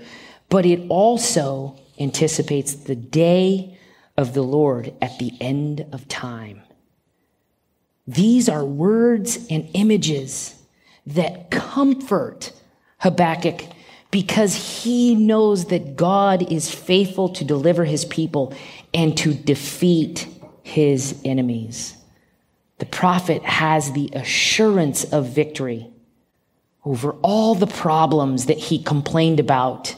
but 0.49 0.65
it 0.65 0.85
also 0.89 1.79
anticipates 1.97 2.75
the 2.75 2.97
day 2.97 3.79
of 4.17 4.33
the 4.33 4.43
Lord 4.43 4.93
at 5.01 5.17
the 5.19 5.31
end 5.39 5.85
of 5.93 6.05
time. 6.09 6.63
These 8.07 8.49
are 8.49 8.65
words 8.65 9.47
and 9.49 9.69
images 9.73 10.55
that 11.05 11.51
comfort 11.51 12.51
Habakkuk 12.99 13.63
because 14.11 14.83
he 14.83 15.15
knows 15.15 15.65
that 15.65 15.95
God 15.95 16.51
is 16.51 16.73
faithful 16.73 17.29
to 17.29 17.43
deliver 17.43 17.85
his 17.85 18.05
people 18.05 18.53
and 18.93 19.17
to 19.17 19.33
defeat 19.33 20.27
his 20.63 21.19
enemies. 21.25 21.97
The 22.79 22.85
prophet 22.85 23.43
has 23.43 23.91
the 23.91 24.09
assurance 24.13 25.03
of 25.05 25.29
victory 25.29 25.89
over 26.85 27.11
all 27.21 27.55
the 27.55 27.67
problems 27.67 28.47
that 28.47 28.57
he 28.57 28.83
complained 28.83 29.39
about 29.39 29.95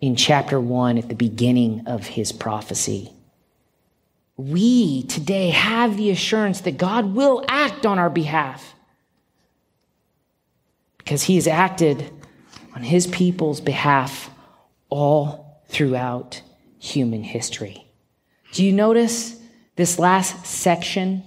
in 0.00 0.16
chapter 0.16 0.58
one 0.58 0.98
at 0.98 1.08
the 1.08 1.14
beginning 1.14 1.86
of 1.86 2.06
his 2.06 2.32
prophecy 2.32 3.12
we 4.36 5.02
today 5.04 5.50
have 5.50 5.96
the 5.96 6.10
assurance 6.10 6.60
that 6.62 6.76
God 6.76 7.14
will 7.14 7.44
act 7.48 7.86
on 7.86 7.98
our 7.98 8.10
behalf 8.10 8.74
because 10.98 11.22
he 11.22 11.36
has 11.36 11.46
acted 11.46 12.10
on 12.74 12.82
his 12.82 13.06
people's 13.06 13.60
behalf 13.60 14.30
all 14.90 15.62
throughout 15.68 16.42
human 16.78 17.22
history. 17.22 17.86
Do 18.52 18.64
you 18.64 18.72
notice 18.72 19.40
this 19.76 19.98
last 19.98 20.46
section 20.46 21.22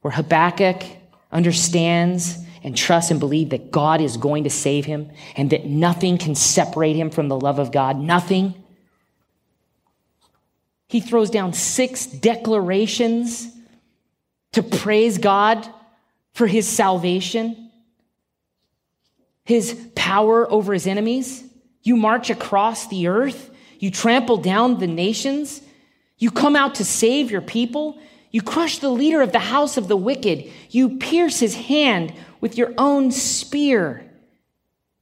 where 0.00 0.12
Habakkuk 0.12 0.82
understands 1.30 2.38
and 2.62 2.76
trusts 2.76 3.10
and 3.10 3.20
believes 3.20 3.50
that 3.50 3.70
God 3.70 4.00
is 4.00 4.16
going 4.16 4.44
to 4.44 4.50
save 4.50 4.84
him 4.86 5.10
and 5.36 5.50
that 5.50 5.66
nothing 5.66 6.18
can 6.18 6.34
separate 6.34 6.96
him 6.96 7.10
from 7.10 7.28
the 7.28 7.38
love 7.38 7.58
of 7.58 7.70
God? 7.70 7.98
Nothing. 7.98 8.63
He 10.88 11.00
throws 11.00 11.30
down 11.30 11.52
six 11.52 12.06
declarations 12.06 13.48
to 14.52 14.62
praise 14.62 15.18
God 15.18 15.68
for 16.32 16.46
his 16.46 16.68
salvation, 16.68 17.70
his 19.44 19.88
power 19.94 20.50
over 20.50 20.72
his 20.72 20.86
enemies. 20.86 21.42
You 21.82 21.96
march 21.96 22.30
across 22.30 22.88
the 22.88 23.08
earth, 23.08 23.50
you 23.78 23.90
trample 23.90 24.36
down 24.36 24.78
the 24.78 24.86
nations, 24.86 25.60
you 26.18 26.30
come 26.30 26.56
out 26.56 26.76
to 26.76 26.84
save 26.84 27.30
your 27.30 27.42
people, 27.42 27.98
you 28.30 28.42
crush 28.42 28.78
the 28.78 28.88
leader 28.88 29.20
of 29.20 29.32
the 29.32 29.38
house 29.38 29.76
of 29.76 29.88
the 29.88 29.96
wicked, 29.96 30.50
you 30.70 30.98
pierce 30.98 31.40
his 31.40 31.54
hand 31.54 32.14
with 32.40 32.56
your 32.56 32.72
own 32.78 33.10
spear, 33.10 34.10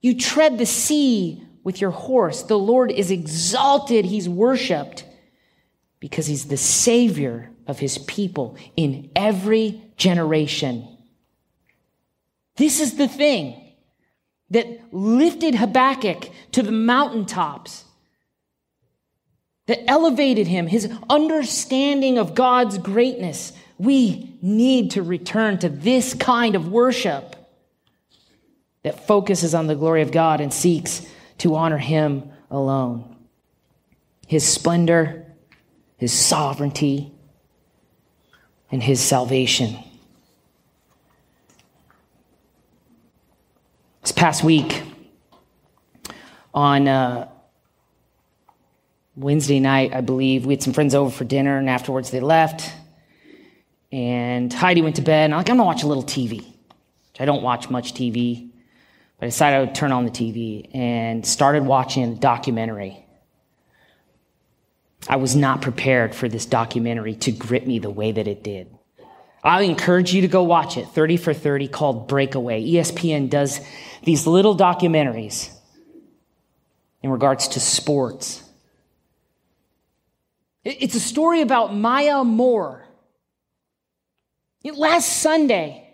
you 0.01 0.19
tread 0.19 0.59
the 0.59 0.67
sea 0.67 1.43
with 1.63 1.81
your 1.81 1.91
horse. 1.91 2.43
The 2.43 2.59
Lord 2.59 2.91
is 2.91 3.11
exalted, 3.11 4.05
he's 4.05 4.29
worshiped 4.29 5.05
because 6.03 6.27
he's 6.27 6.47
the 6.47 6.57
savior 6.57 7.49
of 7.69 7.79
his 7.79 7.97
people 7.97 8.57
in 8.77 9.09
every 9.15 9.81
generation. 9.97 10.85
This 12.57 12.81
is 12.81 12.97
the 12.97 13.07
thing 13.07 13.73
that 14.51 14.67
lifted 14.93 15.55
Habakkuk 15.55 16.29
to 16.51 16.63
the 16.65 16.73
mountaintops, 16.73 17.85
that 19.67 19.89
elevated 19.89 20.49
him, 20.49 20.67
his 20.67 20.93
understanding 21.09 22.19
of 22.19 22.35
God's 22.35 22.79
greatness. 22.79 23.53
We 23.79 24.37
need 24.43 24.91
to 24.93 25.05
return 25.05 25.59
to 25.61 25.69
this 25.69 26.15
kind 26.15 26.57
of 26.57 26.67
worship 26.67 27.37
that 28.83 29.07
focuses 29.07 29.55
on 29.55 29.69
the 29.69 29.77
glory 29.77 30.03
of 30.03 30.11
God 30.11 30.41
and 30.41 30.53
seeks 30.53 31.07
to 31.39 31.55
honor 31.55 31.79
him 31.79 32.33
alone. 32.51 33.15
His 34.27 34.45
splendor, 34.45 35.32
his 36.03 36.13
sovereignty, 36.13 37.13
and 38.73 38.83
his 38.83 39.01
salvation. 39.01 39.77
This 44.01 44.11
past 44.11 44.43
week, 44.43 44.83
on 46.53 46.89
uh, 46.89 47.29
Wednesday 49.15 49.61
night, 49.61 49.95
I 49.95 50.01
believe, 50.01 50.45
we 50.45 50.55
had 50.55 50.63
some 50.63 50.73
friends 50.73 50.93
over 50.93 51.09
for 51.09 51.23
dinner, 51.23 51.57
and 51.57 51.71
afterwards 51.71 52.11
they 52.11 52.19
left. 52.19 52.73
And 53.93 54.53
Heidi 54.53 54.83
went 54.83 54.97
to 54.97 55.03
bed, 55.03 55.27
and 55.27 55.35
I'm 55.35 55.39
like, 55.39 55.51
I'm 55.51 55.57
gonna 55.57 55.67
watch 55.67 55.85
a 55.85 55.87
little 55.87 56.03
TV. 56.03 56.45
I 57.21 57.27
don't 57.27 57.43
watch 57.43 57.71
much 57.71 57.95
TV. 57.95 58.51
But 59.21 59.27
I 59.27 59.29
decided 59.29 59.57
I 59.57 59.61
would 59.61 59.75
turn 59.77 59.93
on 59.93 60.05
the 60.05 60.11
TV 60.11 60.69
and 60.75 61.25
started 61.25 61.65
watching 61.65 62.13
a 62.13 62.17
documentary. 62.17 63.02
I 65.09 65.17
was 65.17 65.35
not 65.35 65.63
prepared 65.63 66.15
for 66.15 66.29
this 66.29 66.47
documentary 66.47 67.15
to 67.17 67.33
grip 67.33 67.67
me 67.67 67.79
the 67.79 67.91
way 67.91 68.13
that 68.13 68.29
it 68.29 68.43
did. 68.43 68.69
I 69.45 69.63
encourage 69.63 70.15
you 70.15 70.21
to 70.21 70.29
go 70.29 70.45
watch 70.45 70.77
it, 70.77 70.87
30 70.89 71.17
for 71.17 71.35
30, 71.35 71.69
called 71.69 72.09
Breakaway. 72.09 72.65
ESPN 72.65 73.29
does 73.29 73.61
these 74.05 74.27
little 74.27 74.57
documentaries 74.57 75.53
in 77.03 77.11
regards 77.11 77.49
to 77.49 77.61
sports. 77.61 78.43
It's 80.65 80.95
a 80.95 81.01
story 81.01 81.41
about 81.41 81.75
Maya 81.75 82.23
Moore. 82.23 82.87
Last 84.65 85.21
Sunday, 85.21 85.93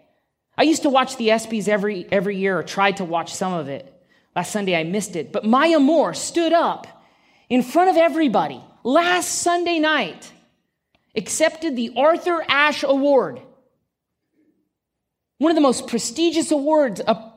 I 0.58 0.64
used 0.64 0.82
to 0.82 0.90
watch 0.90 1.16
the 1.16 1.28
ESPYs 1.28 1.68
every, 1.68 2.06
every 2.12 2.36
year, 2.36 2.58
or 2.58 2.62
tried 2.62 2.98
to 2.98 3.04
watch 3.06 3.32
some 3.32 3.54
of 3.54 3.68
it. 3.68 3.90
Last 4.36 4.52
Sunday, 4.52 4.76
I 4.76 4.84
missed 4.84 5.16
it. 5.16 5.32
But 5.32 5.46
Maya 5.46 5.78
Moore 5.78 6.12
stood 6.12 6.52
up 6.52 6.86
in 7.48 7.62
front 7.62 7.88
of 7.88 7.96
everybody 7.96 8.62
last 8.84 9.40
Sunday 9.40 9.78
night, 9.78 10.32
accepted 11.16 11.76
the 11.76 11.92
Arthur 11.96 12.44
Ashe 12.48 12.84
Award, 12.84 13.40
one 15.38 15.50
of 15.50 15.56
the 15.56 15.60
most 15.60 15.86
prestigious 15.86 16.50
awards 16.50 17.00
a, 17.06 17.32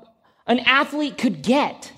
an 0.47 0.59
athlete 0.59 1.17
could 1.17 1.41
get. 1.41 1.91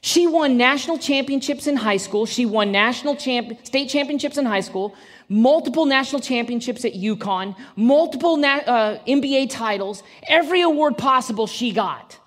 She 0.00 0.26
won 0.26 0.56
national 0.56 0.98
championships 0.98 1.66
in 1.66 1.76
high 1.76 1.96
school. 1.96 2.26
She 2.26 2.46
won 2.46 2.70
national 2.70 3.16
champ- 3.16 3.66
state 3.66 3.88
championships 3.88 4.38
in 4.38 4.44
high 4.44 4.60
school, 4.60 4.94
multiple 5.28 5.84
national 5.84 6.20
championships 6.20 6.84
at 6.84 6.92
UConn, 6.92 7.56
multiple 7.74 8.36
na- 8.36 8.62
uh, 8.66 8.98
NBA 9.06 9.50
titles, 9.50 10.02
every 10.28 10.60
award 10.60 10.96
possible 10.96 11.46
she 11.46 11.72
got. 11.72 12.18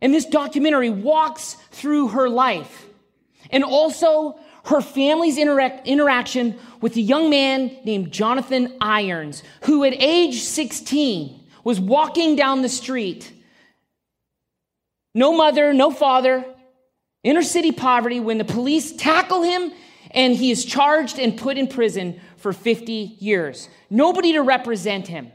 And 0.00 0.14
this 0.14 0.26
documentary 0.26 0.90
walks 0.90 1.54
through 1.72 2.08
her 2.08 2.28
life 2.28 2.86
and 3.50 3.64
also 3.64 4.38
her 4.66 4.80
family's 4.80 5.38
interac- 5.38 5.84
interaction 5.84 6.58
with 6.80 6.96
a 6.96 7.00
young 7.00 7.30
man 7.30 7.76
named 7.84 8.12
Jonathan 8.12 8.76
Irons, 8.80 9.42
who 9.62 9.84
at 9.84 9.94
age 9.94 10.40
16 10.40 11.44
was 11.64 11.80
walking 11.80 12.36
down 12.36 12.62
the 12.62 12.68
street. 12.68 13.32
No 15.14 15.36
mother, 15.36 15.72
no 15.72 15.90
father, 15.90 16.44
inner 17.22 17.42
city 17.42 17.72
poverty, 17.72 18.20
when 18.20 18.38
the 18.38 18.44
police 18.44 18.92
tackle 18.92 19.42
him 19.42 19.72
and 20.10 20.34
he 20.34 20.50
is 20.50 20.64
charged 20.64 21.18
and 21.18 21.38
put 21.38 21.58
in 21.58 21.68
prison 21.68 22.20
for 22.36 22.52
50 22.52 23.16
years. 23.18 23.68
Nobody 23.88 24.32
to 24.32 24.40
represent 24.42 25.08
him. 25.08 25.30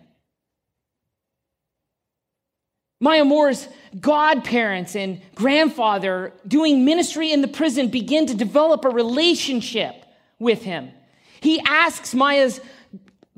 Maya 3.01 3.25
Moore's 3.25 3.67
godparents 3.99 4.95
and 4.95 5.21
grandfather 5.35 6.33
doing 6.47 6.85
ministry 6.85 7.33
in 7.33 7.41
the 7.41 7.47
prison 7.47 7.89
begin 7.89 8.27
to 8.27 8.35
develop 8.35 8.85
a 8.85 8.89
relationship 8.89 10.05
with 10.39 10.61
him. 10.61 10.91
He 11.41 11.59
asks 11.61 12.13
Maya's 12.13 12.61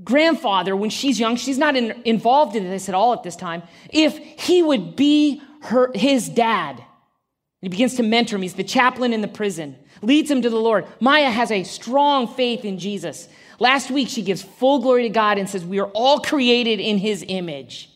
grandfather, 0.04 0.76
when 0.76 0.90
she's 0.90 1.18
young, 1.18 1.38
she's 1.38 1.58
not 1.58 1.78
in, 1.78 2.02
involved 2.04 2.58
in 2.58 2.66
this 2.66 2.90
at 2.90 2.96
all 2.96 3.14
at 3.14 3.24
this 3.24 3.38
time, 3.38 3.64
if 3.90 4.18
he 4.18 4.62
would 4.62 4.98
be 4.98 5.42
her, 5.62 5.92
his 5.96 6.28
dad. 6.28 6.84
He 7.62 7.70
begins 7.70 7.96
to 7.96 8.04
mentor 8.04 8.36
him. 8.36 8.42
He's 8.42 8.56
the 8.56 8.66
chaplain 8.66 9.14
in 9.14 9.22
the 9.22 9.30
prison, 9.30 9.78
leads 10.02 10.30
him 10.30 10.42
to 10.42 10.50
the 10.50 10.58
Lord. 10.58 10.86
Maya 11.00 11.30
has 11.30 11.52
a 11.52 11.64
strong 11.64 12.28
faith 12.28 12.66
in 12.66 12.78
Jesus. 12.78 13.30
Last 13.60 13.90
week, 13.90 14.10
she 14.10 14.24
gives 14.24 14.42
full 14.42 14.80
glory 14.80 15.04
to 15.04 15.10
God 15.10 15.38
and 15.38 15.50
says, 15.50 15.64
We 15.64 15.80
are 15.80 15.90
all 15.94 16.20
created 16.20 16.82
in 16.82 16.98
his 16.98 17.24
image. 17.26 17.90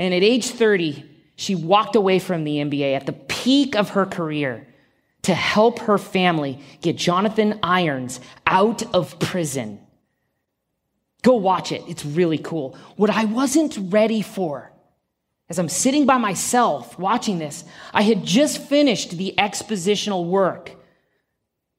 And 0.00 0.14
at 0.14 0.22
age 0.22 0.48
30, 0.48 1.04
she 1.36 1.54
walked 1.54 1.94
away 1.94 2.20
from 2.20 2.44
the 2.44 2.56
NBA 2.56 2.96
at 2.96 3.04
the 3.04 3.12
peak 3.12 3.76
of 3.76 3.90
her 3.90 4.06
career 4.06 4.66
to 5.22 5.34
help 5.34 5.80
her 5.80 5.98
family 5.98 6.58
get 6.80 6.96
Jonathan 6.96 7.60
Irons 7.62 8.18
out 8.46 8.82
of 8.94 9.18
prison. 9.18 9.78
Go 11.20 11.34
watch 11.34 11.70
it. 11.70 11.82
It's 11.86 12.02
really 12.02 12.38
cool. 12.38 12.78
What 12.96 13.10
I 13.10 13.26
wasn't 13.26 13.76
ready 13.78 14.22
for 14.22 14.72
as 15.50 15.58
I'm 15.58 15.68
sitting 15.68 16.06
by 16.06 16.16
myself 16.16 16.98
watching 16.98 17.38
this, 17.38 17.64
I 17.92 18.00
had 18.00 18.24
just 18.24 18.62
finished 18.68 19.18
the 19.18 19.34
expositional 19.36 20.26
work 20.26 20.72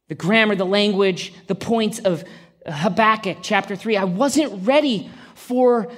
the 0.10 0.16
grammar, 0.16 0.56
the 0.56 0.66
language, 0.66 1.34
the 1.48 1.56
points 1.56 1.98
of 1.98 2.24
Habakkuk 2.68 3.38
chapter 3.42 3.76
3. 3.78 3.96
I 3.96 4.04
wasn't 4.04 4.68
ready 4.68 5.10
for 5.34 5.90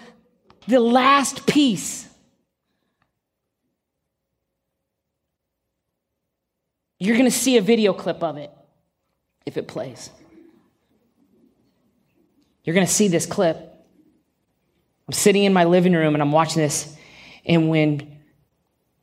the 0.68 0.80
last 0.80 1.48
piece. 1.48 2.08
You're 7.04 7.18
going 7.18 7.30
to 7.30 7.38
see 7.38 7.58
a 7.58 7.62
video 7.62 7.92
clip 7.92 8.24
of 8.24 8.38
it 8.38 8.50
if 9.46 9.58
it 9.58 9.68
plays. 9.68 10.10
You're 12.64 12.74
going 12.74 12.88
to 12.88 12.94
see 12.94 13.10
this 13.10 13.26
clip. 13.26 13.58
I'm 13.58 15.14
sitting 15.14 15.44
in 15.44 15.52
my 15.52 15.66
living 15.66 15.92
room 15.92 16.16
and 16.16 16.24
I'm 16.24 16.32
watching 16.32 16.62
this. 16.62 16.96
And 17.44 17.68
when 17.68 18.20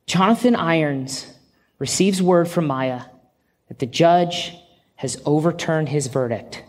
Jonathan 0.07 0.55
Irons 0.55 1.31
receives 1.77 2.23
word 2.23 2.47
from 2.47 2.65
Maya 2.65 3.03
that 3.67 3.77
the 3.77 3.85
judge 3.85 4.55
has 4.95 5.21
overturned 5.23 5.89
his 5.89 6.07
verdict, 6.07 6.63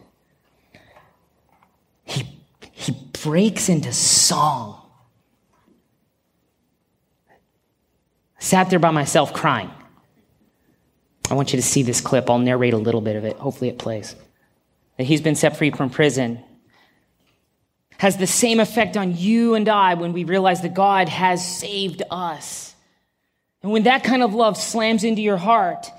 he, 2.05 2.27
he 2.73 2.93
breaks 3.25 3.71
into 3.71 3.91
song. 3.95 4.83
I 7.31 8.43
sat 8.43 8.69
there 8.69 8.79
by 8.79 8.91
myself 8.91 9.33
crying. 9.33 9.71
I 11.33 11.35
want 11.35 11.55
you 11.55 11.57
to 11.59 11.67
see 11.67 11.83
this 11.83 12.03
clip. 12.03 12.29
I'll 12.29 12.39
narrate 12.39 12.75
a 12.75 12.79
little 12.79 13.01
bit 13.01 13.17
of 13.17 13.25
it. 13.25 13.39
Hopefully, 13.39 13.71
it 13.71 13.79
plays. 13.79 14.15
That 14.99 15.05
he's 15.05 15.23
been 15.23 15.35
set 15.35 15.57
free 15.57 15.71
from 15.71 15.89
prison 15.89 16.45
has 17.97 18.19
the 18.19 18.27
same 18.27 18.61
effect 18.61 18.99
on 18.99 19.17
you 19.17 19.55
and 19.55 19.67
I 19.67 19.95
when 19.95 20.13
we 20.13 20.25
realize 20.25 20.61
that 20.61 20.75
God 20.75 21.09
has 21.09 21.59
saved 21.59 22.03
us. 22.11 22.75
And 23.63 23.73
when 23.73 23.85
that 23.85 24.05
kind 24.05 24.23
of 24.23 24.35
love 24.35 24.59
slams 24.59 25.05
into 25.05 25.23
your 25.23 25.39
heart, 25.39 25.91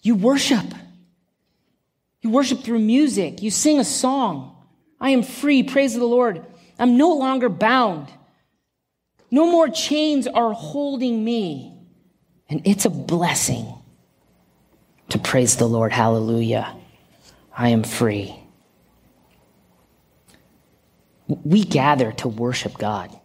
you 0.00 0.14
worship. 0.14 0.64
You 2.22 2.30
worship 2.30 2.62
through 2.62 2.78
music. 2.78 3.42
You 3.42 3.50
sing 3.50 3.80
a 3.80 3.84
song. 3.84 4.64
I 4.98 5.10
am 5.10 5.22
free. 5.22 5.62
Praise 5.62 5.92
the 5.92 6.06
Lord. 6.06 6.42
I'm 6.78 6.96
no 6.96 7.12
longer 7.16 7.50
bound. 7.50 8.08
No 9.30 9.44
more 9.44 9.68
chains 9.68 10.26
are 10.26 10.52
holding 10.52 11.22
me. 11.22 11.76
And 12.48 12.62
it's 12.64 12.86
a 12.86 12.90
blessing 12.90 13.74
to 15.10 15.18
praise 15.18 15.56
the 15.56 15.68
Lord. 15.68 15.92
Hallelujah. 15.92 16.76
I 17.56 17.68
am 17.68 17.82
free 17.82 18.40
we 21.44 21.64
gather 21.64 22.12
to 22.12 22.28
worship 22.28 22.78
God 22.78 23.16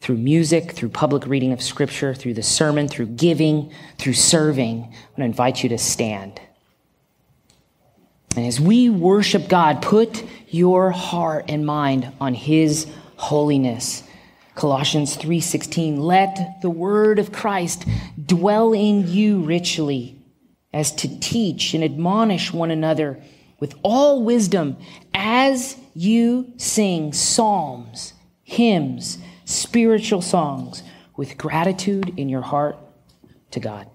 through 0.00 0.16
music, 0.16 0.72
through 0.72 0.90
public 0.90 1.26
reading 1.26 1.52
of 1.52 1.62
scripture, 1.62 2.14
through 2.14 2.34
the 2.34 2.42
sermon, 2.42 2.88
through 2.88 3.06
giving, 3.06 3.72
through 3.98 4.12
serving. 4.12 4.84
I'm 4.84 4.90
going 4.90 5.18
to 5.18 5.24
invite 5.24 5.62
you 5.62 5.68
to 5.70 5.78
stand. 5.78 6.40
And 8.36 8.46
as 8.46 8.60
we 8.60 8.88
worship 8.90 9.48
God, 9.48 9.82
put 9.82 10.24
your 10.48 10.90
heart 10.90 11.46
and 11.48 11.66
mind 11.66 12.12
on 12.20 12.34
his 12.34 12.86
holiness. 13.16 14.04
Colossians 14.54 15.16
3:16 15.16 15.98
Let 15.98 16.60
the 16.62 16.70
word 16.70 17.18
of 17.18 17.32
Christ 17.32 17.84
dwell 18.24 18.72
in 18.72 19.08
you 19.08 19.40
richly 19.40 20.17
as 20.72 20.92
to 20.96 21.20
teach 21.20 21.74
and 21.74 21.82
admonish 21.82 22.52
one 22.52 22.70
another 22.70 23.22
with 23.60 23.74
all 23.82 24.22
wisdom 24.22 24.76
as 25.14 25.76
you 25.94 26.52
sing 26.56 27.12
psalms, 27.12 28.12
hymns, 28.44 29.18
spiritual 29.44 30.22
songs 30.22 30.82
with 31.16 31.36
gratitude 31.36 32.12
in 32.16 32.28
your 32.28 32.42
heart 32.42 32.76
to 33.50 33.60
God. 33.60 33.88